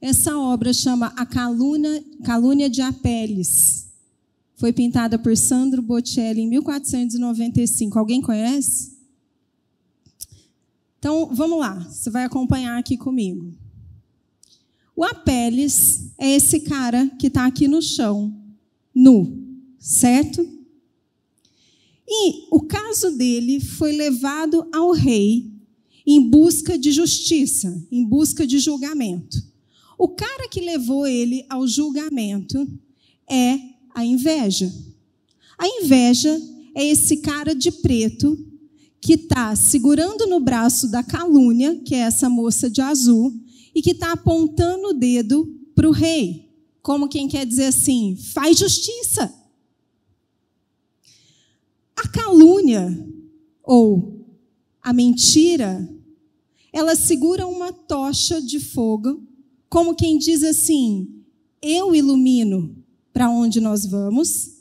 [0.01, 3.87] Essa obra chama A Calúnia, Calúnia de Apeles.
[4.55, 7.97] Foi pintada por Sandro Botticelli em 1495.
[7.99, 8.98] Alguém conhece?
[10.99, 13.53] Então, vamos lá, você vai acompanhar aqui comigo.
[14.93, 18.37] O Apeles é esse cara que está aqui no chão,
[18.93, 19.41] nu,
[19.79, 20.45] certo?
[22.05, 25.49] E o caso dele foi levado ao rei
[26.05, 29.37] em busca de justiça, em busca de julgamento.
[29.97, 32.67] O cara que levou ele ao julgamento
[33.29, 33.57] é
[33.95, 34.69] a inveja.
[35.57, 36.41] A inveja
[36.75, 38.48] é esse cara de preto
[39.01, 43.33] que está segurando no braço da calúnia, que é essa moça de azul,
[43.73, 46.49] e que está apontando o dedo para o rei,
[46.81, 49.33] como quem quer dizer assim: faz justiça.
[51.95, 53.07] A calúnia,
[53.63, 54.25] ou
[54.81, 55.87] a mentira,
[56.71, 59.23] ela segura uma tocha de fogo,
[59.69, 61.23] como quem diz assim:
[61.61, 62.75] eu ilumino
[63.13, 64.51] para onde nós vamos,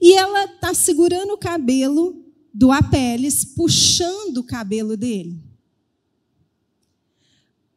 [0.00, 5.42] e ela está segurando o cabelo do Apeles puxando o cabelo dele.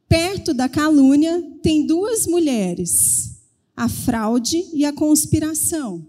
[0.08, 3.38] Perto da calúnia tem duas mulheres,
[3.76, 6.06] a fraude e a conspiração.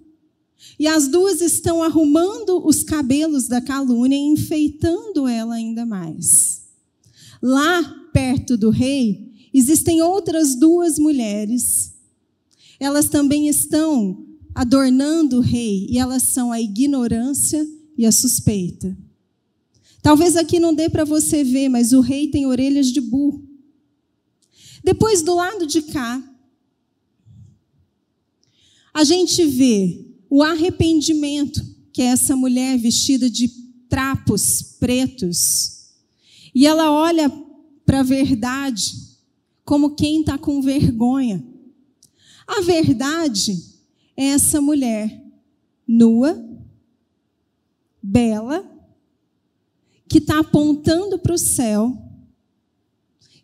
[0.78, 6.62] E as duas estão arrumando os cabelos da calúnia e enfeitando ela ainda mais.
[7.40, 11.94] Lá perto do rei, existem outras duas mulheres.
[12.80, 17.64] Elas também estão adornando o rei e elas são a ignorância
[17.96, 18.96] e a suspeita.
[20.02, 23.46] Talvez aqui não dê para você ver, mas o rei tem orelhas de burro.
[24.82, 26.22] Depois, do lado de cá,
[28.92, 33.48] a gente vê o arrependimento, que é essa mulher vestida de
[33.88, 35.92] trapos pretos.
[36.54, 37.30] E ela olha
[37.86, 39.12] para a verdade
[39.64, 41.44] como quem está com vergonha.
[42.46, 43.56] A verdade
[44.16, 45.22] é essa mulher
[45.86, 46.51] nua,
[48.02, 48.68] bela,
[50.08, 51.96] que está apontando para o céu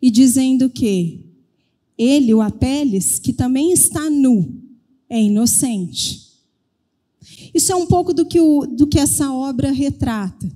[0.01, 1.25] e dizendo que
[1.97, 4.61] ele, o Apeles, que também está nu,
[5.09, 6.29] é inocente.
[7.53, 10.49] Isso é um pouco do que, o, do que essa obra retrata.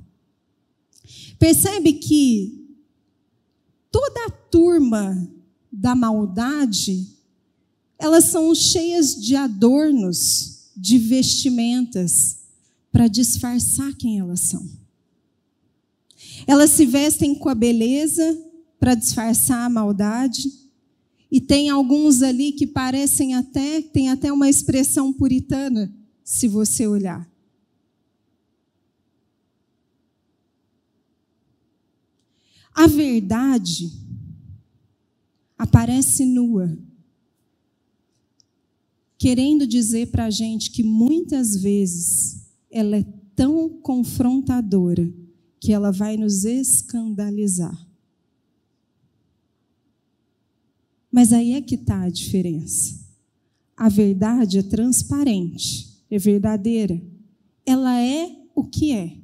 [1.38, 2.64] Percebe que
[3.92, 5.30] toda a turma
[5.72, 7.08] da maldade,
[7.98, 12.43] elas são cheias de adornos, de vestimentas,
[12.94, 14.66] para disfarçar quem elas são.
[16.48, 18.24] Elas se vestem com a beleza
[18.80, 20.50] para disfarçar a maldade
[21.36, 25.92] E tem alguns ali que parecem até, tem até uma expressão puritana,
[26.24, 27.28] se você olhar.
[32.72, 33.92] A verdade
[35.58, 36.78] aparece nua,
[39.18, 42.43] querendo dizer para a gente que muitas vezes
[42.74, 43.06] ela é
[43.36, 45.14] tão confrontadora
[45.60, 47.88] que ela vai nos escandalizar.
[51.12, 53.00] Mas aí é que está a diferença.
[53.78, 57.00] A verdade é transparente, é verdadeira.
[57.64, 59.18] Ela é o que é.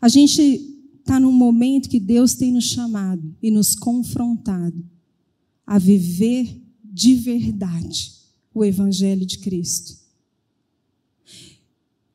[0.00, 0.40] A gente
[1.00, 4.88] está num momento que Deus tem nos chamado e nos confrontado
[5.66, 8.19] a viver de verdade
[8.54, 9.98] o Evangelho de Cristo.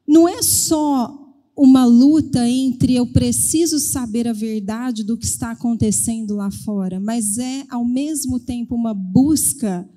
[0.08, 1.26] Não é só
[1.56, 7.38] uma luta entre eu preciso saber a verdade do que está acontecendo lá fora, mas
[7.38, 9.88] é ao mesmo tempo uma busca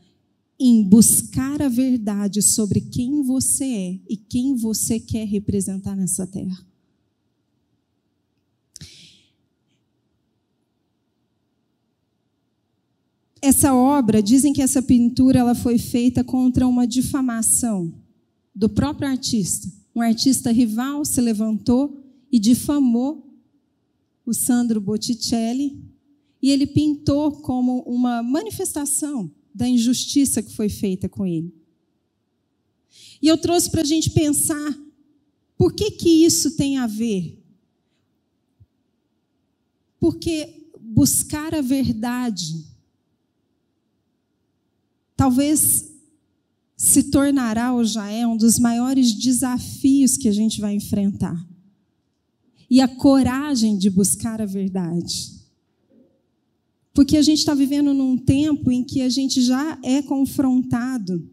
[0.59, 6.59] em buscar a verdade sobre quem você é e quem você quer representar nessa terra.
[13.41, 17.95] Essa obra, dizem que essa pintura ela foi feita contra uma difamação
[18.55, 19.71] do próprio artista.
[19.95, 23.29] Um artista rival se levantou e difamou
[24.27, 25.81] o Sandro Botticelli
[26.43, 31.53] e ele pintou como uma manifestação da injustiça que foi feita com ele.
[33.21, 34.79] E eu trouxe para a gente pensar
[35.57, 37.43] por que, que isso tem a ver.
[39.99, 42.65] Porque buscar a verdade
[45.19, 45.85] talvez
[46.77, 51.37] se tornará ou já é um dos maiores desafios que a gente vai enfrentar.
[52.71, 55.33] E a coragem de buscar a verdade.
[56.95, 61.29] Porque a gente está vivendo num tempo em que a gente já é confrontado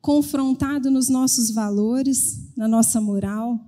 [0.00, 3.58] confrontado nos nossos valores, na nossa moral,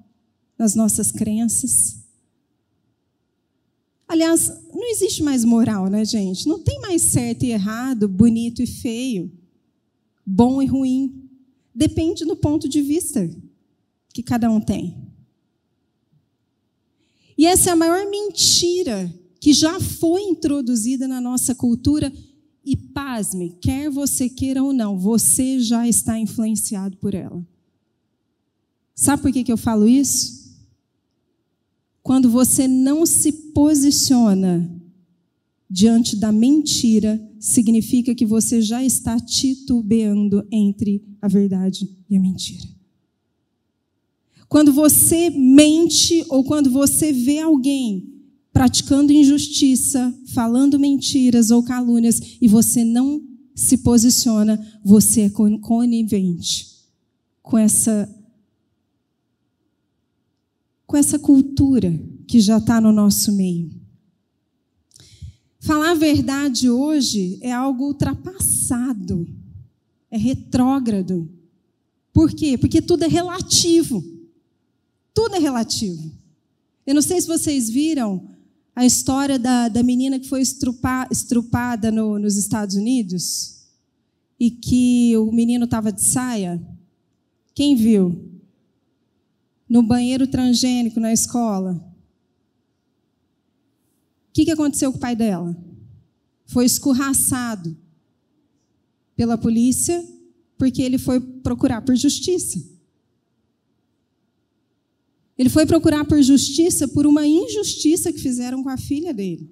[0.58, 2.05] nas nossas crenças.
[4.08, 6.46] Aliás, não existe mais moral, né, gente?
[6.46, 9.32] Não tem mais certo e errado, bonito e feio,
[10.24, 11.28] bom e ruim.
[11.74, 13.28] Depende do ponto de vista
[14.12, 14.96] que cada um tem.
[17.36, 22.12] E essa é a maior mentira que já foi introduzida na nossa cultura.
[22.64, 27.46] E pasme, quer você queira ou não, você já está influenciado por ela.
[28.92, 30.45] Sabe por que, eu falo isso?
[32.06, 34.70] Quando você não se posiciona
[35.68, 42.62] diante da mentira, significa que você já está titubeando entre a verdade e a mentira.
[44.48, 52.46] Quando você mente ou quando você vê alguém praticando injustiça, falando mentiras ou calúnias e
[52.46, 53.20] você não
[53.52, 56.68] se posiciona, você é conivente
[57.42, 58.08] com essa
[60.86, 61.92] com essa cultura
[62.26, 63.70] que já está no nosso meio.
[65.60, 69.26] Falar a verdade hoje é algo ultrapassado,
[70.10, 71.28] é retrógrado.
[72.12, 72.56] Por quê?
[72.56, 74.02] Porque tudo é relativo.
[75.12, 76.12] Tudo é relativo.
[76.86, 78.28] Eu não sei se vocês viram
[78.76, 83.56] a história da, da menina que foi estrupa, estrupada no, nos Estados Unidos
[84.38, 86.62] e que o menino estava de saia.
[87.54, 88.35] Quem viu?
[89.68, 91.72] No banheiro transgênico na escola.
[94.28, 95.56] O que, que aconteceu com o pai dela?
[96.46, 97.76] Foi escorraçado
[99.16, 100.04] pela polícia
[100.58, 102.62] porque ele foi procurar por justiça.
[105.38, 109.50] Ele foi procurar por justiça por uma injustiça que fizeram com a filha dele.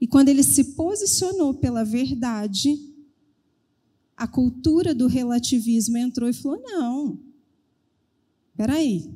[0.00, 2.78] E quando ele se posicionou pela verdade,
[4.14, 7.18] a cultura do relativismo entrou e falou: não,
[8.54, 9.10] Espera aí.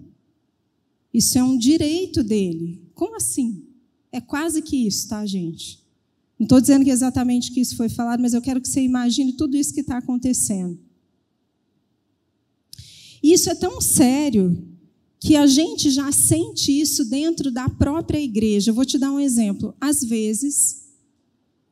[1.14, 2.82] Isso é um direito dele.
[2.92, 3.64] Como assim?
[4.10, 5.80] É quase que isso, tá, gente?
[6.36, 9.32] Não estou dizendo que exatamente que isso foi falado, mas eu quero que você imagine
[9.34, 10.76] tudo isso que está acontecendo.
[13.22, 14.66] Isso é tão sério
[15.20, 18.70] que a gente já sente isso dentro da própria igreja.
[18.70, 19.74] Eu vou te dar um exemplo.
[19.80, 20.84] Às vezes,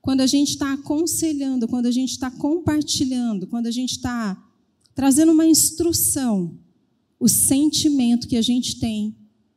[0.00, 4.40] quando a gente está aconselhando, quando a gente está compartilhando, quando a gente está
[4.94, 6.58] trazendo uma instrução,
[7.18, 9.16] o sentimento que a gente tem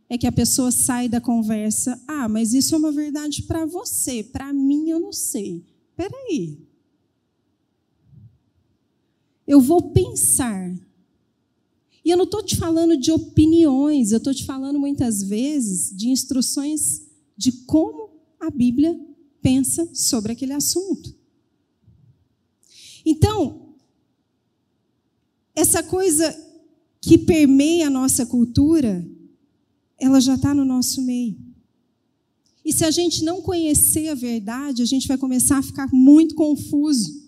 [0.09, 4.23] é que a pessoa sai da conversa, ah, mas isso é uma verdade para você,
[4.23, 5.63] para mim eu não sei.
[5.91, 6.57] Espera aí.
[9.45, 10.75] Eu vou pensar.
[12.03, 16.09] E eu não estou te falando de opiniões, eu estou te falando muitas vezes de
[16.09, 17.03] instruções
[17.37, 18.99] de como a Bíblia
[19.41, 21.15] pensa sobre aquele assunto.
[23.05, 23.75] Então,
[25.55, 26.48] essa coisa
[27.01, 29.05] que permeia a nossa cultura,
[29.97, 31.37] ela já está no nosso meio.
[32.63, 36.35] E se a gente não conhecer a verdade, a gente vai começar a ficar muito
[36.35, 37.27] confuso.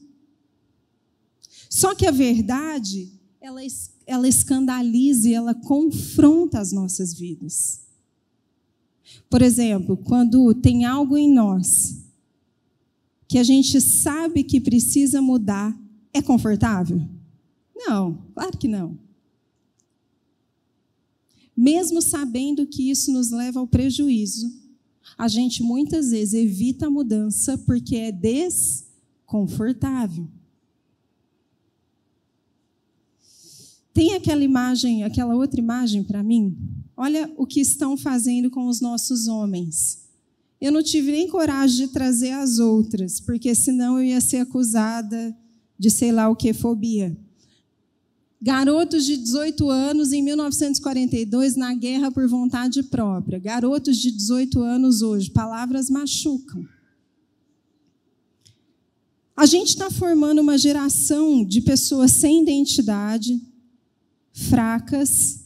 [1.70, 3.62] Só que a verdade, ela,
[4.06, 7.82] ela escandaliza e ela confronta as nossas vidas.
[9.30, 12.04] Por exemplo, quando tem algo em nós
[13.28, 15.74] que a gente sabe que precisa mudar,
[16.14, 17.02] é confortável?
[17.74, 19.00] Não, claro que não.
[21.56, 24.52] Mesmo sabendo que isso nos leva ao prejuízo,
[25.18, 30.28] a gente muitas vezes evita a mudança porque é desconfortável.
[33.94, 36.58] Tem aquela imagem, aquela outra imagem para mim?
[36.96, 40.10] Olha o que estão fazendo com os nossos homens.
[40.62, 45.36] Eu não tive nem coragem de trazer as outras, porque senão eu ia ser acusada
[45.78, 47.18] de sei lá o que fobia.
[48.44, 53.38] Garotos de 18 anos em 1942 na guerra por vontade própria.
[53.38, 55.30] Garotos de 18 anos hoje.
[55.30, 56.66] Palavras machucam.
[59.38, 63.40] A gente está formando uma geração de pessoas sem identidade,
[64.34, 65.46] fracas,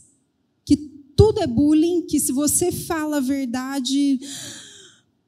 [0.64, 0.76] que
[1.14, 4.18] tudo é bullying, que se você fala a verdade,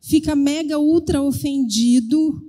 [0.00, 2.42] fica mega ultra ofendido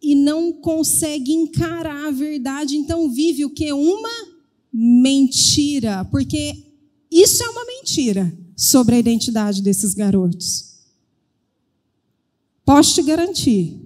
[0.00, 3.70] e não consegue encarar a verdade, então vive o que?
[3.72, 4.31] Uma
[4.72, 6.64] mentira, porque
[7.10, 10.72] isso é uma mentira sobre a identidade desses garotos.
[12.64, 13.80] Posso te garantir.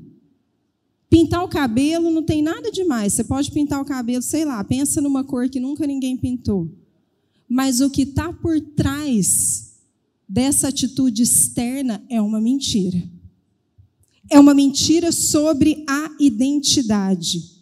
[1.08, 3.14] Pintar o cabelo não tem nada demais.
[3.14, 6.70] Você pode pintar o cabelo, sei lá, pensa numa cor que nunca ninguém pintou.
[7.48, 9.76] Mas o que está por trás
[10.28, 13.02] dessa atitude externa é uma mentira.
[14.28, 17.55] É uma mentira sobre a identidade.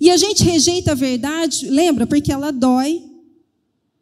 [0.00, 2.06] E a gente rejeita a verdade, lembra?
[2.06, 3.02] Porque ela dói,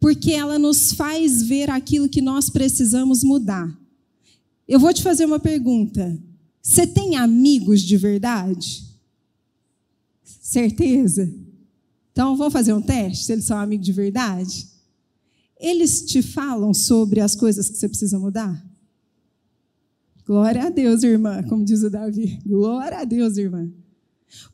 [0.01, 3.73] porque ela nos faz ver aquilo que nós precisamos mudar.
[4.67, 6.19] Eu vou te fazer uma pergunta.
[6.63, 8.85] Você tem amigos de verdade?
[10.25, 11.33] Certeza?
[12.13, 14.69] Então, vamos fazer um teste, se eles são amigos de verdade?
[15.59, 18.65] Eles te falam sobre as coisas que você precisa mudar?
[20.27, 22.39] Glória a Deus, irmã, como diz o Davi.
[22.47, 23.71] Glória a Deus, irmã.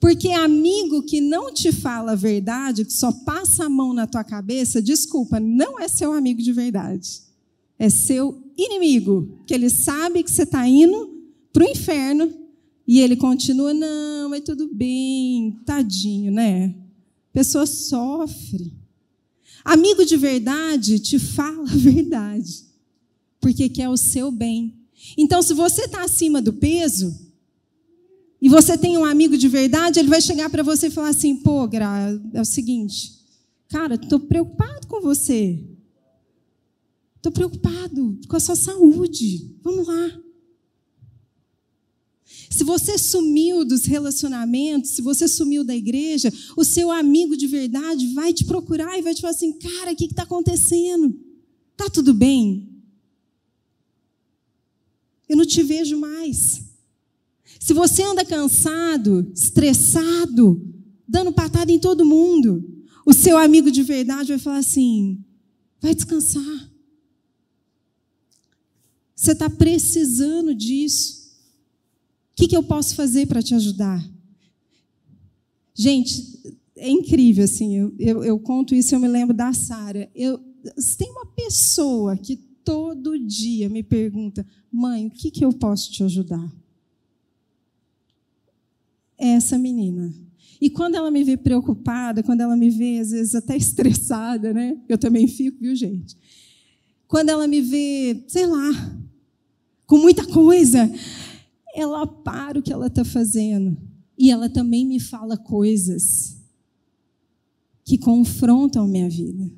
[0.01, 4.23] Porque amigo que não te fala a verdade, que só passa a mão na tua
[4.23, 7.23] cabeça, desculpa, não é seu amigo de verdade.
[7.79, 11.17] É seu inimigo, que ele sabe que você está indo
[11.53, 12.33] para o inferno
[12.87, 16.75] e ele continua, não, mas tudo bem, tadinho, né?
[17.33, 18.73] Pessoa sofre.
[19.65, 22.65] Amigo de verdade te fala a verdade,
[23.41, 24.75] porque quer o seu bem.
[25.17, 27.28] Então, se você está acima do peso
[28.41, 31.37] e você tem um amigo de verdade, ele vai chegar para você e falar assim:
[31.37, 33.19] pô, Gra, é o seguinte,
[33.69, 35.65] cara, estou preocupado com você.
[37.17, 39.57] Estou preocupado com a sua saúde.
[39.61, 40.21] Vamos lá.
[42.49, 48.15] Se você sumiu dos relacionamentos, se você sumiu da igreja, o seu amigo de verdade
[48.15, 51.19] vai te procurar e vai te falar assim: cara, o que está acontecendo?
[51.77, 52.69] Tá tudo bem?
[55.29, 56.68] Eu não te vejo mais.
[57.59, 60.65] Se você anda cansado, estressado,
[61.07, 62.65] dando patada em todo mundo,
[63.05, 65.23] o seu amigo de verdade vai falar assim:
[65.81, 66.71] vai descansar.
[69.15, 71.19] Você está precisando disso
[72.39, 74.09] que, que eu posso fazer para te ajudar?
[75.75, 76.39] Gente,
[76.77, 80.09] é incrível, assim, eu, eu, eu conto isso, eu me lembro da Sara.
[80.15, 86.05] Tem uma pessoa que todo dia me pergunta, mãe, o que, que eu posso te
[86.05, 86.53] ajudar?
[89.19, 90.15] É essa menina.
[90.61, 94.77] E quando ela me vê preocupada, quando ela me vê, às vezes, até estressada, né?
[94.89, 96.17] Eu também fico, viu, gente?
[97.07, 98.71] Quando ela me vê, sei lá,
[99.87, 100.91] com muita coisa,
[101.75, 103.77] ela para o que ela está fazendo
[104.19, 106.37] e ela também me fala coisas
[107.85, 109.51] que confrontam minha vida,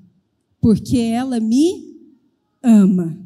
[0.61, 1.99] porque ela me
[2.63, 3.19] ama.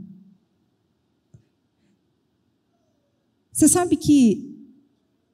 [3.53, 4.54] Você sabe que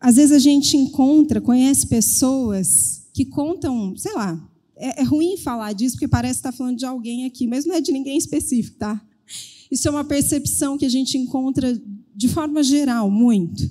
[0.01, 5.75] às vezes a gente encontra, conhece pessoas que contam, sei lá, é, é ruim falar
[5.75, 8.79] disso porque parece estar tá falando de alguém aqui, mas não é de ninguém específico,
[8.79, 9.01] tá?
[9.71, 11.81] Isso é uma percepção que a gente encontra
[12.17, 13.71] de forma geral, muito.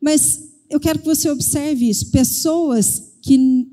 [0.00, 2.10] Mas eu quero que você observe isso.
[2.10, 3.66] Pessoas que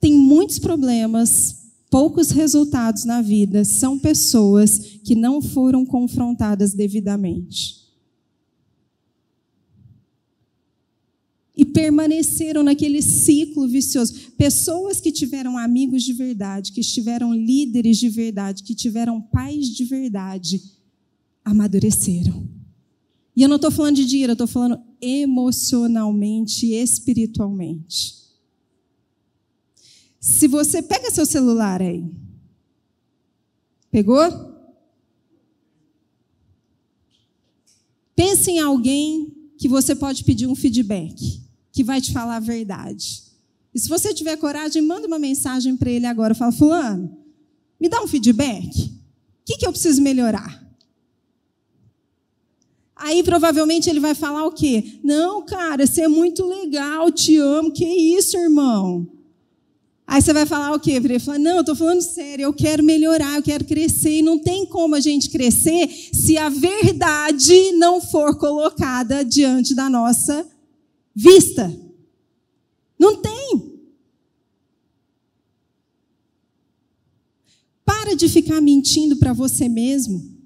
[0.00, 1.56] tem muitos problemas,
[1.90, 7.87] poucos resultados na vida, são pessoas que não foram confrontadas devidamente.
[11.68, 14.32] Permaneceram naquele ciclo vicioso.
[14.36, 19.84] Pessoas que tiveram amigos de verdade, que tiveram líderes de verdade, que tiveram pais de
[19.84, 20.62] verdade,
[21.44, 22.48] amadureceram.
[23.34, 28.14] E eu não estou falando de dinheiro, eu estou falando emocionalmente, espiritualmente.
[30.20, 32.04] Se você pega seu celular aí,
[33.90, 34.20] pegou?
[38.16, 41.40] Pense em alguém que você pode pedir um feedback,
[41.78, 43.22] que vai te falar a verdade.
[43.72, 46.34] E se você tiver coragem, manda uma mensagem para ele agora.
[46.34, 47.16] Fala, fulano,
[47.80, 48.66] me dá um feedback.
[48.66, 50.60] O que, que eu preciso melhorar?
[52.96, 54.98] Aí provavelmente ele vai falar o quê?
[55.04, 57.70] Não, cara, você é muito legal, te amo.
[57.70, 59.06] Que isso, irmão?
[60.04, 60.94] Aí você vai falar o quê?
[60.94, 64.18] Ele fala, não, eu estou falando sério, eu quero melhorar, eu quero crescer.
[64.18, 69.88] E não tem como a gente crescer se a verdade não for colocada diante da
[69.88, 70.44] nossa
[71.18, 71.76] vista.
[72.96, 73.80] Não tem.
[77.84, 80.38] Para de ficar mentindo para você mesmo.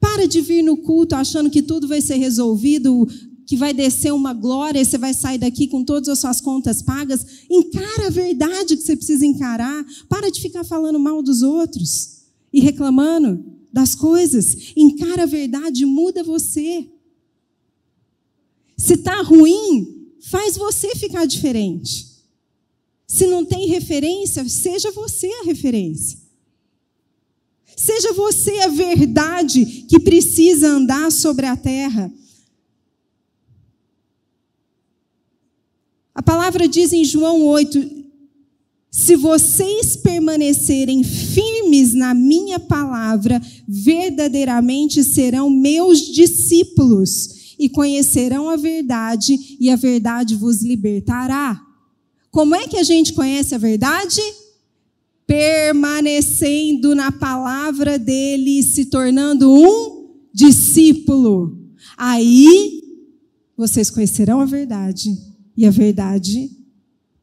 [0.00, 3.06] Para de vir no culto achando que tudo vai ser resolvido,
[3.46, 6.82] que vai descer uma glória e você vai sair daqui com todas as suas contas
[6.82, 7.44] pagas.
[7.48, 9.86] Encara a verdade que você precisa encarar.
[10.08, 12.22] Para de ficar falando mal dos outros
[12.52, 14.72] e reclamando das coisas.
[14.76, 16.88] Encara a verdade, muda você.
[18.80, 22.06] Se está ruim, faz você ficar diferente.
[23.06, 26.18] Se não tem referência, seja você a referência.
[27.76, 32.10] Seja você a verdade que precisa andar sobre a terra.
[36.14, 38.06] A palavra diz em João 8:
[38.90, 49.56] se vocês permanecerem firmes na minha palavra, verdadeiramente serão meus discípulos e conhecerão a verdade,
[49.60, 51.60] e a verdade vos libertará.
[52.32, 54.20] Como é que a gente conhece a verdade?
[55.30, 61.56] permanecendo na palavra dele se tornando um discípulo.
[61.96, 62.82] Aí
[63.56, 65.16] vocês conhecerão a verdade
[65.56, 66.50] e a verdade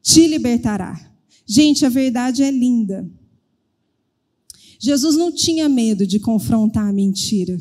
[0.00, 0.98] te libertará.
[1.46, 3.06] Gente, a verdade é linda.
[4.80, 7.60] Jesus não tinha medo de confrontar a mentira.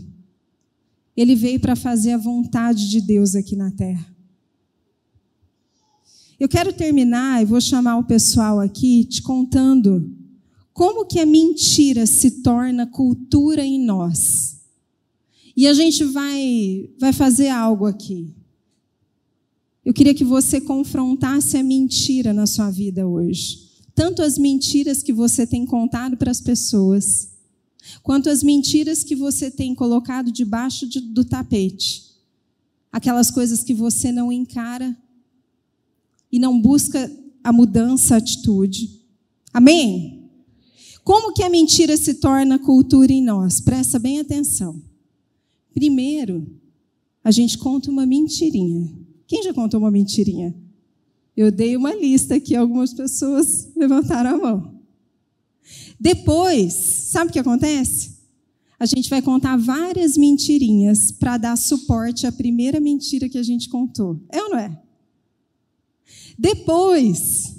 [1.18, 4.16] Ele veio para fazer a vontade de Deus aqui na terra.
[6.40, 10.16] Eu quero terminar e vou chamar o pessoal aqui te contando
[10.78, 14.60] como que a mentira se torna cultura em nós?
[15.56, 18.32] E a gente vai, vai fazer algo aqui.
[19.84, 23.68] Eu queria que você confrontasse a mentira na sua vida hoje.
[23.96, 27.30] Tanto as mentiras que você tem contado para as pessoas,
[28.04, 32.04] quanto as mentiras que você tem colocado debaixo de, do tapete.
[32.92, 34.98] Aquelas coisas que você não encara
[36.32, 37.12] e não busca
[37.44, 39.02] a mudança, a atitude.
[39.54, 40.30] Amém?
[41.04, 43.62] Como que a mentira se torna cultura em nós?
[43.62, 44.82] Presta bem atenção.
[45.74, 46.46] Primeiro,
[47.24, 48.94] a gente conta uma mentirinha.
[49.26, 50.56] Quem já contou uma mentirinha?
[51.36, 54.77] Eu dei uma lista aqui, algumas pessoas levantaram a mão.
[56.00, 58.18] Depois, sabe o que acontece?
[58.80, 63.70] A gente vai contar várias mentirinhas para dar suporte à primeira mentira que a gente
[63.70, 64.22] contou.
[64.32, 64.82] É ou não é?
[66.38, 67.56] Depois,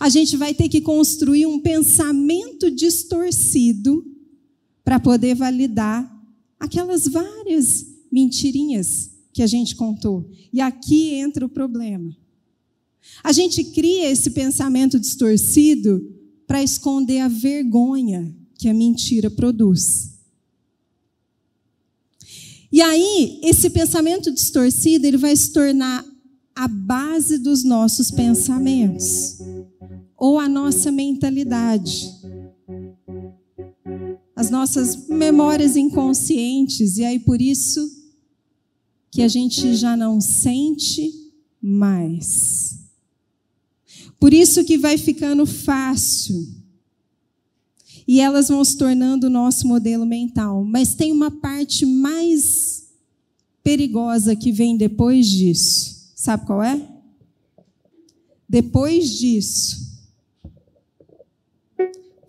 [0.00, 4.04] a gente vai ter que construir um pensamento distorcido
[4.84, 6.10] para poder validar
[6.58, 10.28] aquelas várias mentirinhas que a gente contou.
[10.52, 12.16] E aqui entra o problema.
[13.22, 16.21] A gente cria esse pensamento distorcido
[16.52, 20.18] para esconder a vergonha que a mentira produz.
[22.70, 26.04] E aí, esse pensamento distorcido, ele vai se tornar
[26.54, 29.38] a base dos nossos pensamentos
[30.14, 32.10] ou a nossa mentalidade,
[34.36, 37.80] as nossas memórias inconscientes, e aí por isso
[39.10, 41.32] que a gente já não sente
[41.62, 42.81] mais.
[44.22, 46.46] Por isso que vai ficando fácil.
[48.06, 50.62] E elas vão se tornando o nosso modelo mental.
[50.62, 52.84] Mas tem uma parte mais
[53.64, 56.12] perigosa que vem depois disso.
[56.14, 56.80] Sabe qual é?
[58.48, 59.90] Depois disso,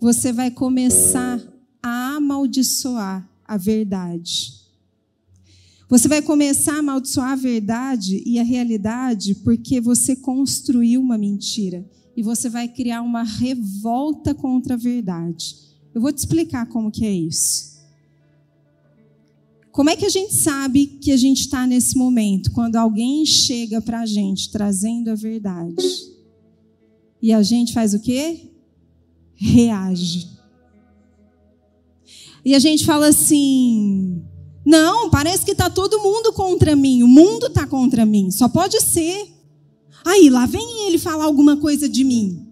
[0.00, 1.40] você vai começar
[1.80, 4.63] a amaldiçoar a verdade.
[5.88, 11.84] Você vai começar a amaldiçoar a verdade e a realidade porque você construiu uma mentira.
[12.16, 15.56] e você vai criar uma revolta contra a verdade.
[15.92, 17.74] Eu vou te explicar como que é isso.
[19.72, 22.52] Como é que a gente sabe que a gente está nesse momento?
[22.52, 25.74] Quando alguém chega para a gente trazendo a verdade.
[27.20, 28.52] E a gente faz o quê?
[29.34, 30.28] Reage.
[32.44, 34.13] E a gente fala assim:
[34.64, 38.80] não, parece que está todo mundo contra mim, o mundo está contra mim, só pode
[38.80, 39.28] ser.
[40.04, 42.48] Aí, lá vem ele falar alguma coisa de mim.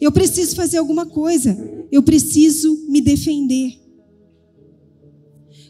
[0.00, 1.56] Eu preciso fazer alguma coisa,
[1.90, 3.78] eu preciso me defender.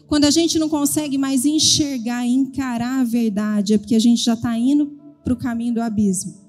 [0.07, 4.33] Quando a gente não consegue mais enxergar encarar a verdade, é porque a gente já
[4.33, 6.41] está indo para o caminho do abismo.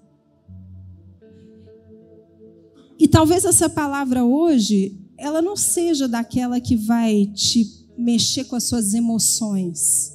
[2.99, 8.65] E talvez essa palavra hoje, ela não seja daquela que vai te mexer com as
[8.65, 10.13] suas emoções.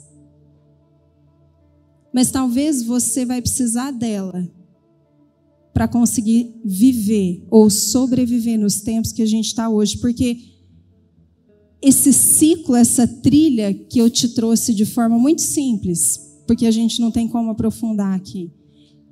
[2.13, 4.49] Mas talvez você vai precisar dela
[5.73, 10.37] para conseguir viver ou sobreviver nos tempos que a gente está hoje, porque
[11.81, 16.99] esse ciclo, essa trilha que eu te trouxe de forma muito simples, porque a gente
[16.99, 18.51] não tem como aprofundar aqui,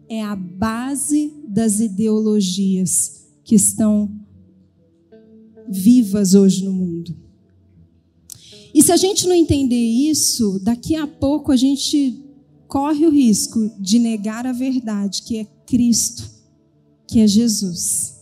[0.10, 4.12] é a base das ideologias que estão
[5.70, 7.27] vivas hoje no mundo.
[8.78, 12.24] E se a gente não entender isso, daqui a pouco a gente
[12.68, 16.30] corre o risco de negar a verdade, que é Cristo,
[17.08, 18.18] que é Jesus.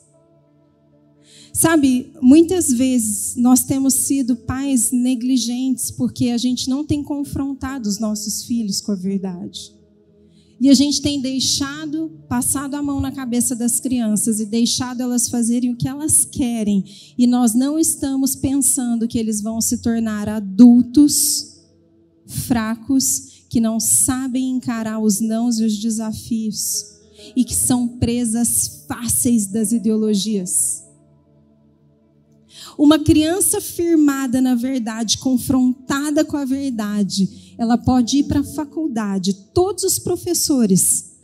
[1.51, 7.99] Sabe, muitas vezes nós temos sido pais negligentes porque a gente não tem confrontado os
[7.99, 9.74] nossos filhos com a verdade.
[10.59, 15.27] E a gente tem deixado, passado a mão na cabeça das crianças e deixado elas
[15.27, 16.83] fazerem o que elas querem.
[17.17, 21.55] E nós não estamos pensando que eles vão se tornar adultos
[22.25, 26.95] fracos, que não sabem encarar os nãos e os desafios
[27.35, 30.83] e que são presas fáceis das ideologias.
[32.77, 39.33] Uma criança firmada na verdade, confrontada com a verdade, ela pode ir para a faculdade,
[39.53, 41.15] todos os professores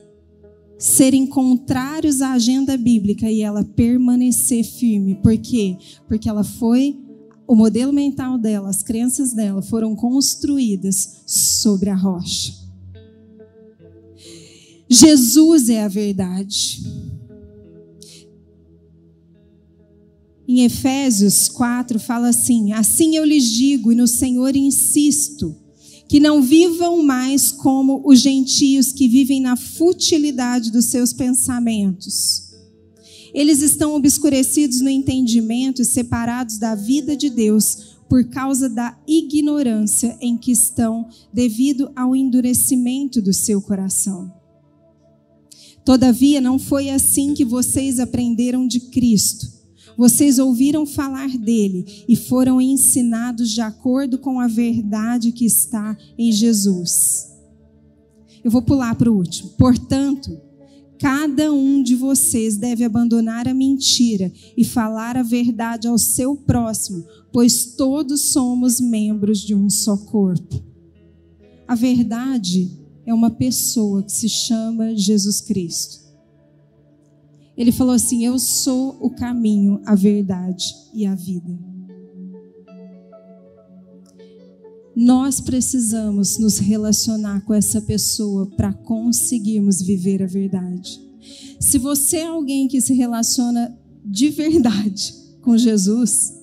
[0.77, 5.15] serem contrários à agenda bíblica e ela permanecer firme.
[5.15, 5.77] Por quê?
[6.07, 6.99] Porque ela foi
[7.47, 12.53] o modelo mental dela, as crenças dela foram construídas sobre a rocha.
[14.89, 16.81] Jesus é a verdade.
[20.47, 25.55] Em Efésios 4 fala assim: Assim eu lhes digo e no Senhor insisto,
[26.11, 32.51] que não vivam mais como os gentios que vivem na futilidade dos seus pensamentos.
[33.33, 40.17] Eles estão obscurecidos no entendimento e separados da vida de Deus por causa da ignorância
[40.19, 44.29] em que estão devido ao endurecimento do seu coração.
[45.85, 49.60] Todavia, não foi assim que vocês aprenderam de Cristo
[49.97, 56.31] vocês ouviram falar dele e foram ensinados de acordo com a verdade que está em
[56.31, 57.29] Jesus.
[58.43, 59.51] Eu vou pular para o último.
[59.51, 60.39] Portanto,
[60.99, 67.05] cada um de vocês deve abandonar a mentira e falar a verdade ao seu próximo,
[67.31, 70.63] pois todos somos membros de um só corpo.
[71.67, 72.69] A verdade
[73.05, 76.00] é uma pessoa que se chama Jesus Cristo.
[77.61, 81.55] Ele falou assim: Eu sou o caminho, a verdade e a vida.
[84.95, 90.99] Nós precisamos nos relacionar com essa pessoa para conseguirmos viver a verdade.
[91.59, 96.33] Se você é alguém que se relaciona de verdade com Jesus,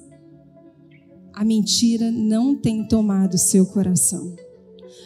[1.34, 4.36] a mentira não tem tomado seu coração.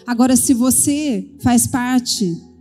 [0.06, 2.51] Agora, se você faz parte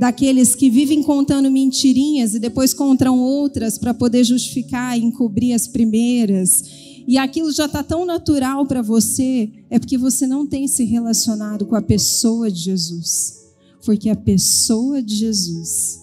[0.00, 5.68] daqueles que vivem contando mentirinhas e depois contam outras para poder justificar e encobrir as
[5.68, 6.64] primeiras.
[7.06, 11.66] E aquilo já está tão natural para você, é porque você não tem se relacionado
[11.66, 13.40] com a pessoa de Jesus.
[13.84, 16.00] Porque a pessoa de Jesus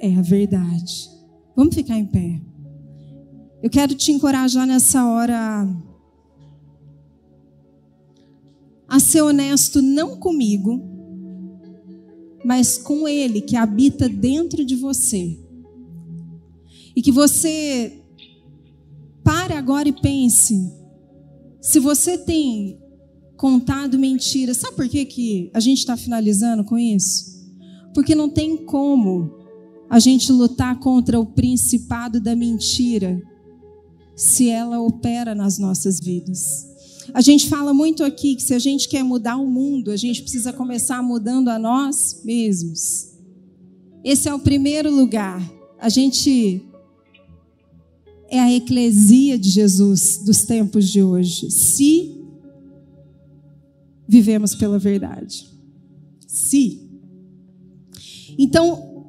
[0.00, 1.08] é a verdade.
[1.54, 2.40] Vamos ficar em pé.
[3.62, 5.68] Eu quero te encorajar nessa hora
[8.88, 10.89] a ser honesto, não comigo,
[12.50, 15.38] mas com Ele que habita dentro de você.
[16.96, 18.02] E que você
[19.22, 20.68] pare agora e pense:
[21.60, 22.76] se você tem
[23.36, 27.48] contado mentiras, sabe por que, que a gente está finalizando com isso?
[27.94, 29.30] Porque não tem como
[29.88, 33.22] a gente lutar contra o principado da mentira
[34.16, 36.68] se ela opera nas nossas vidas.
[37.12, 40.22] A gente fala muito aqui que se a gente quer mudar o mundo, a gente
[40.22, 43.08] precisa começar mudando a nós mesmos.
[44.04, 45.42] Esse é o primeiro lugar.
[45.78, 46.62] A gente
[48.28, 51.50] é a eclesia de Jesus dos tempos de hoje.
[51.50, 52.16] Se
[54.06, 55.48] vivemos pela verdade.
[56.26, 56.88] Se.
[58.38, 59.04] Então,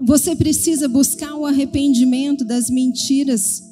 [0.00, 3.62] você precisa buscar o arrependimento das mentiras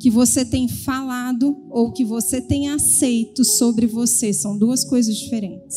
[0.00, 4.32] que você tem falado ou que você tem aceito sobre você.
[4.32, 5.76] São duas coisas diferentes.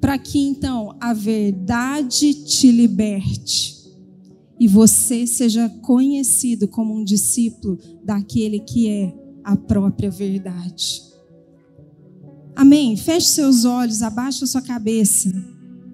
[0.00, 3.78] Para que então a verdade te liberte
[4.58, 11.02] e você seja conhecido como um discípulo daquele que é a própria verdade.
[12.56, 12.96] Amém?
[12.96, 15.30] Feche seus olhos, abaixa sua cabeça.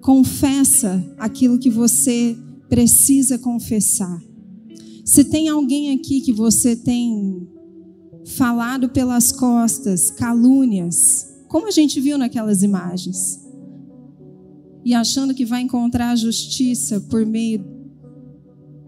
[0.01, 2.37] Confessa aquilo que você
[2.69, 4.21] precisa confessar.
[5.07, 7.47] Se tem alguém aqui que você tem
[8.25, 13.39] falado pelas costas, calúnias, como a gente viu naquelas imagens,
[14.83, 17.65] e achando que vai encontrar justiça por meio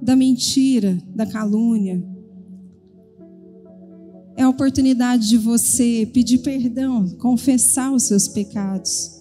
[0.02, 2.04] da mentira, da calúnia,
[4.36, 9.19] é a oportunidade de você pedir perdão, confessar os seus pecados.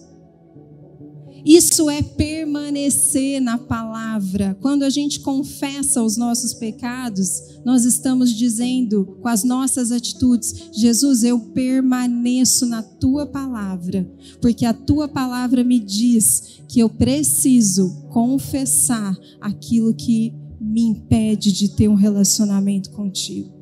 [1.45, 4.57] Isso é permanecer na palavra.
[4.61, 11.23] Quando a gente confessa os nossos pecados, nós estamos dizendo com as nossas atitudes: Jesus,
[11.23, 14.09] eu permaneço na tua palavra,
[14.41, 21.69] porque a tua palavra me diz que eu preciso confessar aquilo que me impede de
[21.69, 23.57] ter um relacionamento contigo.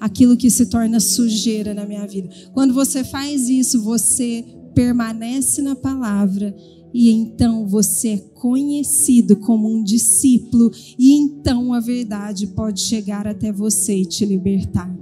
[0.00, 2.28] Aquilo que se torna sujeira na minha vida.
[2.52, 6.54] Quando você faz isso, você permanece na palavra
[6.92, 13.52] e então você é conhecido como um discípulo, e então a verdade pode chegar até
[13.52, 14.94] você e te libertar.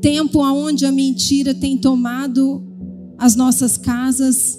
[0.00, 2.62] Tempo onde a mentira tem tomado
[3.18, 4.58] as nossas casas,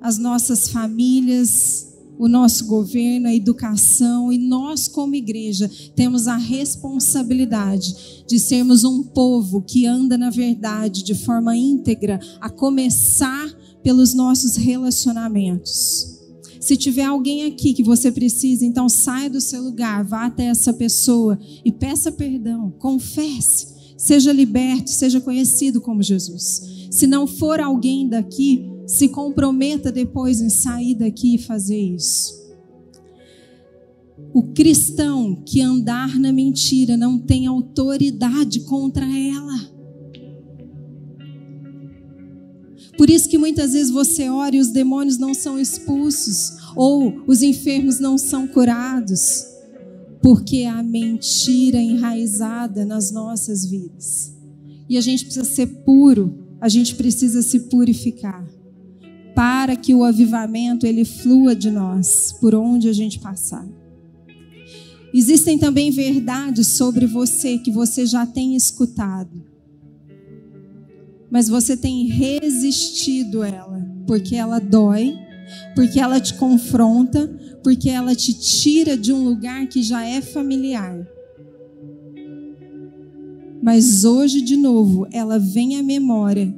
[0.00, 8.24] as nossas famílias, o nosso governo, a educação e nós, como igreja, temos a responsabilidade
[8.28, 13.48] de sermos um povo que anda na verdade de forma íntegra, a começar
[13.84, 16.14] pelos nossos relacionamentos.
[16.58, 20.72] Se tiver alguém aqui que você precisa, então saia do seu lugar, vá até essa
[20.72, 23.68] pessoa e peça perdão, confesse,
[23.98, 26.88] seja liberto, seja conhecido como Jesus.
[26.90, 32.42] Se não for alguém daqui, se comprometa depois em sair daqui e fazer isso.
[34.32, 39.73] O cristão que andar na mentira não tem autoridade contra ela.
[42.96, 47.42] Por isso que muitas vezes você ora e os demônios não são expulsos, ou os
[47.42, 49.46] enfermos não são curados,
[50.22, 54.32] porque a mentira enraizada nas nossas vidas.
[54.88, 58.46] E a gente precisa ser puro, a gente precisa se purificar,
[59.34, 63.66] para que o avivamento ele flua de nós, por onde a gente passar.
[65.12, 69.53] Existem também verdades sobre você que você já tem escutado
[71.30, 75.14] mas você tem resistido ela, porque ela dói,
[75.74, 77.26] porque ela te confronta,
[77.62, 81.06] porque ela te tira de um lugar que já é familiar.
[83.62, 86.54] Mas hoje, de novo, ela vem à memória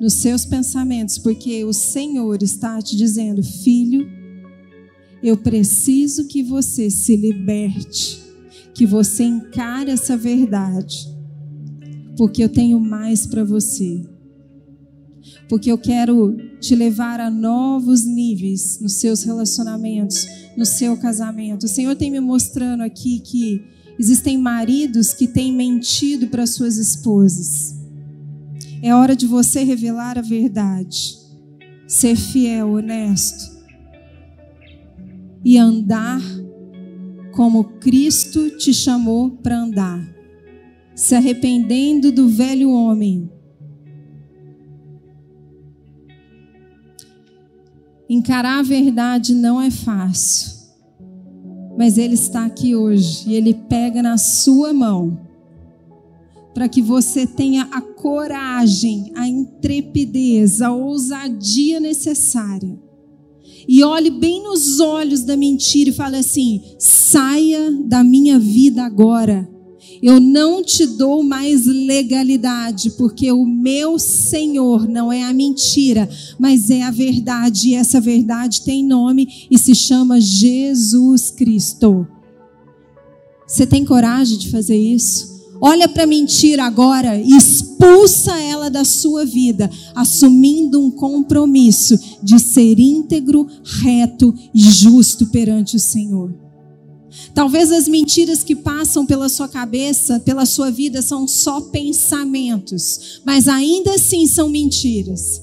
[0.00, 4.10] nos seus pensamentos, porque o Senhor está te dizendo: filho,
[5.22, 8.20] eu preciso que você se liberte,
[8.74, 11.09] que você encare essa verdade
[12.16, 14.02] porque eu tenho mais para você.
[15.48, 21.64] Porque eu quero te levar a novos níveis nos seus relacionamentos, no seu casamento.
[21.64, 23.64] O Senhor tem me mostrando aqui que
[23.98, 27.74] existem maridos que têm mentido para suas esposas.
[28.82, 31.18] É hora de você revelar a verdade,
[31.86, 33.60] ser fiel, honesto
[35.44, 36.20] e andar
[37.32, 40.19] como Cristo te chamou para andar
[41.00, 43.30] se arrependendo do velho homem.
[48.06, 50.52] Encarar a verdade não é fácil,
[51.78, 55.18] mas Ele está aqui hoje e Ele pega na sua mão
[56.52, 62.78] para que você tenha a coragem, a intrepidez, a ousadia necessária.
[63.66, 69.49] E olhe bem nos olhos da mentira e fale assim: saia da minha vida agora
[70.02, 76.70] eu não te dou mais legalidade, porque o meu Senhor não é a mentira, mas
[76.70, 82.06] é a verdade, e essa verdade tem nome e se chama Jesus Cristo.
[83.46, 85.28] Você tem coragem de fazer isso?
[85.60, 92.38] Olha para a mentira agora e expulsa ela da sua vida, assumindo um compromisso de
[92.38, 93.46] ser íntegro,
[93.82, 96.49] reto e justo perante o Senhor.
[97.34, 103.48] Talvez as mentiras que passam pela sua cabeça, pela sua vida, são só pensamentos, mas
[103.48, 105.40] ainda assim são mentiras.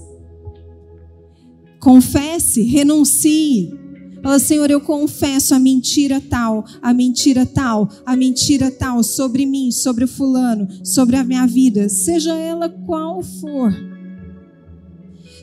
[1.79, 3.71] Confesse, renuncie,
[4.27, 9.71] Fala, Senhor, eu confesso a mentira tal, a mentira tal, a mentira tal sobre mim,
[9.71, 13.86] sobre o fulano, sobre a minha vida, seja ela qual for.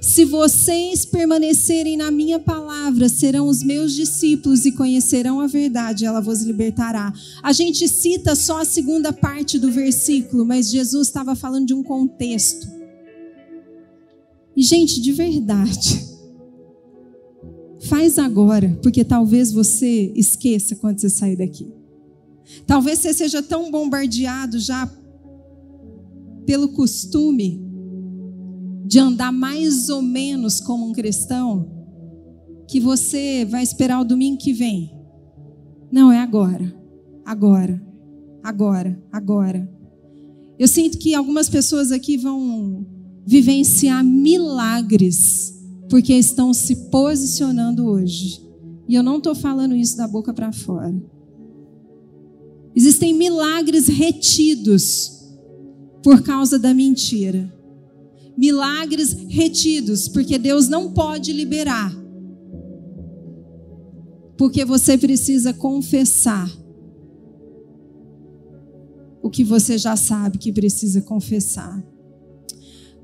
[0.07, 6.21] Se vocês permanecerem na minha palavra, serão os meus discípulos e conhecerão a verdade, ela
[6.21, 7.11] vos libertará.
[7.43, 11.83] A gente cita só a segunda parte do versículo, mas Jesus estava falando de um
[11.83, 12.69] contexto.
[14.55, 16.07] E, gente, de verdade.
[17.81, 21.73] Faz agora, porque talvez você esqueça quando você sair daqui.
[22.67, 24.87] Talvez você seja tão bombardeado já
[26.45, 27.74] pelo costume
[28.85, 31.71] de andar mais ou menos como um cristão,
[32.69, 34.95] que você vai esperar o domingo que vem.
[35.91, 36.75] Não, é agora.
[37.25, 37.83] Agora.
[38.43, 39.03] Agora.
[39.11, 39.71] Agora.
[40.59, 42.87] Eu sinto que algumas pessoas aqui vão
[43.27, 45.55] vivenciar milagres
[45.89, 48.45] porque estão se posicionando hoje.
[48.89, 50.95] E eu não estou falando isso da boca para fora.
[52.75, 55.13] Existem milagres retidos
[56.03, 57.54] por causa da mentira.
[58.37, 61.95] Milagres retidos, porque Deus não pode liberar.
[64.37, 66.51] Porque você precisa confessar
[69.23, 71.83] o que você já sabe que precisa confessar.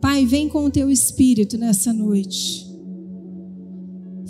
[0.01, 2.71] Pai, vem com o teu espírito nessa noite.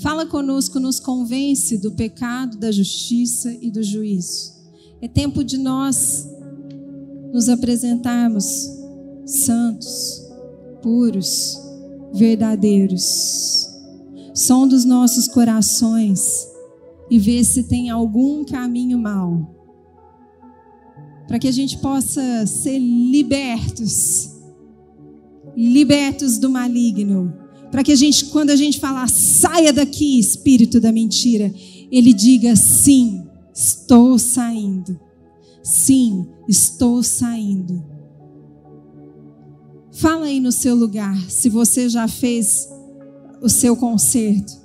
[0.01, 4.53] Fala conosco, nos convence do pecado, da justiça e do juízo.
[5.01, 6.27] É tempo de nós
[7.33, 8.45] nos apresentarmos
[9.27, 10.20] santos,
[10.81, 11.59] puros,
[12.15, 13.69] verdadeiros.
[14.35, 16.49] Som dos nossos corações
[17.11, 19.55] e ver se tem algum caminho mau.
[21.27, 24.31] Para que a gente possa ser libertos,
[25.57, 30.91] libertos do maligno para que a gente, quando a gente falar, saia daqui, espírito da
[30.91, 31.53] mentira,
[31.91, 33.23] ele diga sim,
[33.55, 34.99] estou saindo.
[35.63, 37.85] Sim, estou saindo.
[40.01, 42.69] Fala aí no seu lugar, se você já fez
[43.43, 44.59] o seu conserto.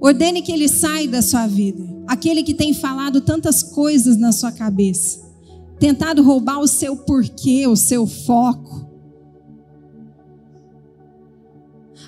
[0.00, 1.84] Ordene que ele saia da sua vida.
[2.06, 5.20] Aquele que tem falado tantas coisas na sua cabeça,
[5.78, 8.88] tentado roubar o seu porquê, o seu foco.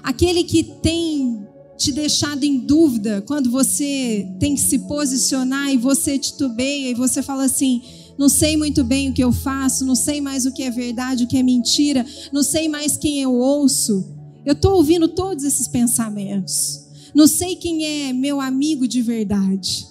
[0.03, 1.47] aquele que tem
[1.77, 7.23] te deixado em dúvida quando você tem que se posicionar e você titubeia e você
[7.23, 7.83] fala assim:
[8.21, 11.25] não sei muito bem o que eu faço, não sei mais o que é verdade,
[11.25, 14.15] o que é mentira, não sei mais quem eu ouço.
[14.45, 16.87] Eu estou ouvindo todos esses pensamentos.
[17.15, 19.87] Não sei quem é meu amigo de verdade.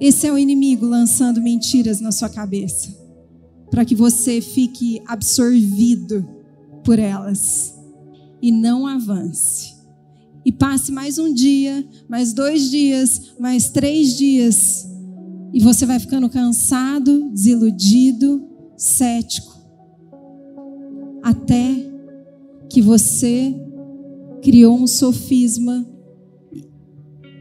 [0.00, 2.92] Esse é o inimigo lançando mentiras na sua cabeça,
[3.70, 6.28] para que você fique absorvido
[6.82, 7.72] por elas
[8.42, 9.76] e não avance.
[10.44, 14.89] E passe mais um dia, mais dois dias, mais três dias,
[15.52, 18.46] e você vai ficando cansado, desiludido,
[18.76, 19.58] cético,
[21.22, 21.90] até
[22.68, 23.54] que você
[24.42, 25.86] criou um sofisma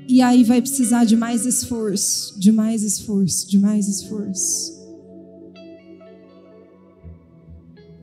[0.08, 4.80] e aí vai precisar de mais esforço, de mais esforço, de mais esforço.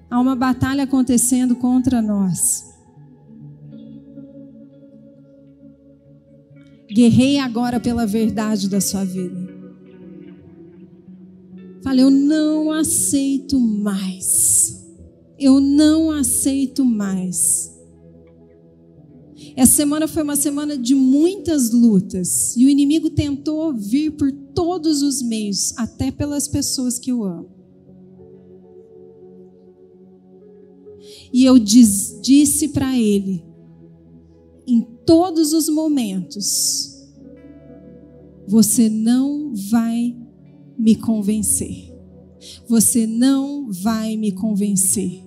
[0.09, 2.65] Há uma batalha acontecendo contra nós.
[6.89, 9.46] Guerrei agora pela verdade da sua vida.
[11.87, 14.85] Falei, eu não aceito mais.
[15.39, 17.73] Eu não aceito mais.
[19.55, 22.57] Essa semana foi uma semana de muitas lutas.
[22.57, 27.51] E o inimigo tentou vir por todos os meios, até pelas pessoas que eu amo.
[31.33, 33.45] E eu diz, disse para ele:
[34.67, 37.07] em todos os momentos,
[38.49, 40.26] você não vai
[40.79, 41.93] me convencer.
[42.69, 45.23] Você não vai me convencer.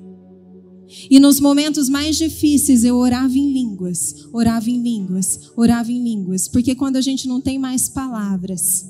[1.09, 6.47] E nos momentos mais difíceis eu orava em línguas, orava em línguas, orava em línguas,
[6.47, 8.89] porque quando a gente não tem mais palavras,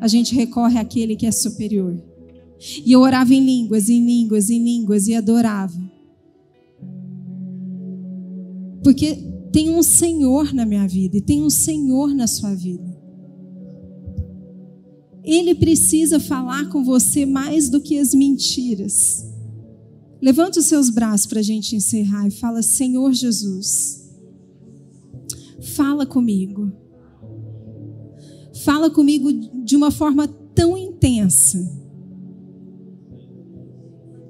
[0.00, 2.02] a gente recorre àquele que é superior.
[2.84, 5.78] E eu orava em línguas, em línguas, em línguas e adorava.
[8.82, 9.16] Porque
[9.52, 12.95] tem um Senhor na minha vida e tem um Senhor na sua vida.
[15.26, 19.26] Ele precisa falar com você mais do que as mentiras.
[20.22, 24.08] Levanta os seus braços para a gente encerrar e fala: Senhor Jesus,
[25.74, 26.72] fala comigo.
[28.64, 29.32] Fala comigo
[29.64, 31.58] de uma forma tão intensa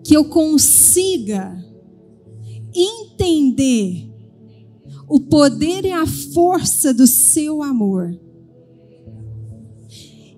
[0.02, 1.62] que eu consiga
[2.74, 4.10] entender
[5.08, 8.25] o poder e a força do seu amor.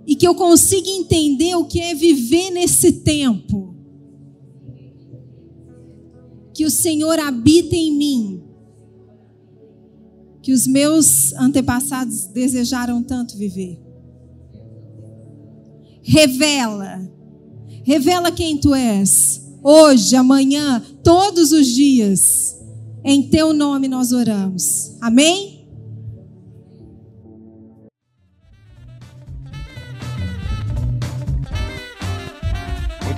[0.08, 3.74] E que eu consiga entender o que é viver nesse tempo.
[6.54, 8.42] Que o Senhor habita em mim.
[10.40, 13.78] Que os meus antepassados desejaram tanto viver.
[16.02, 17.06] Revela.
[17.84, 19.46] Revela quem tu és.
[19.62, 22.58] Hoje, amanhã, todos os dias.
[23.04, 24.96] Em teu nome nós oramos.
[25.02, 25.57] Amém?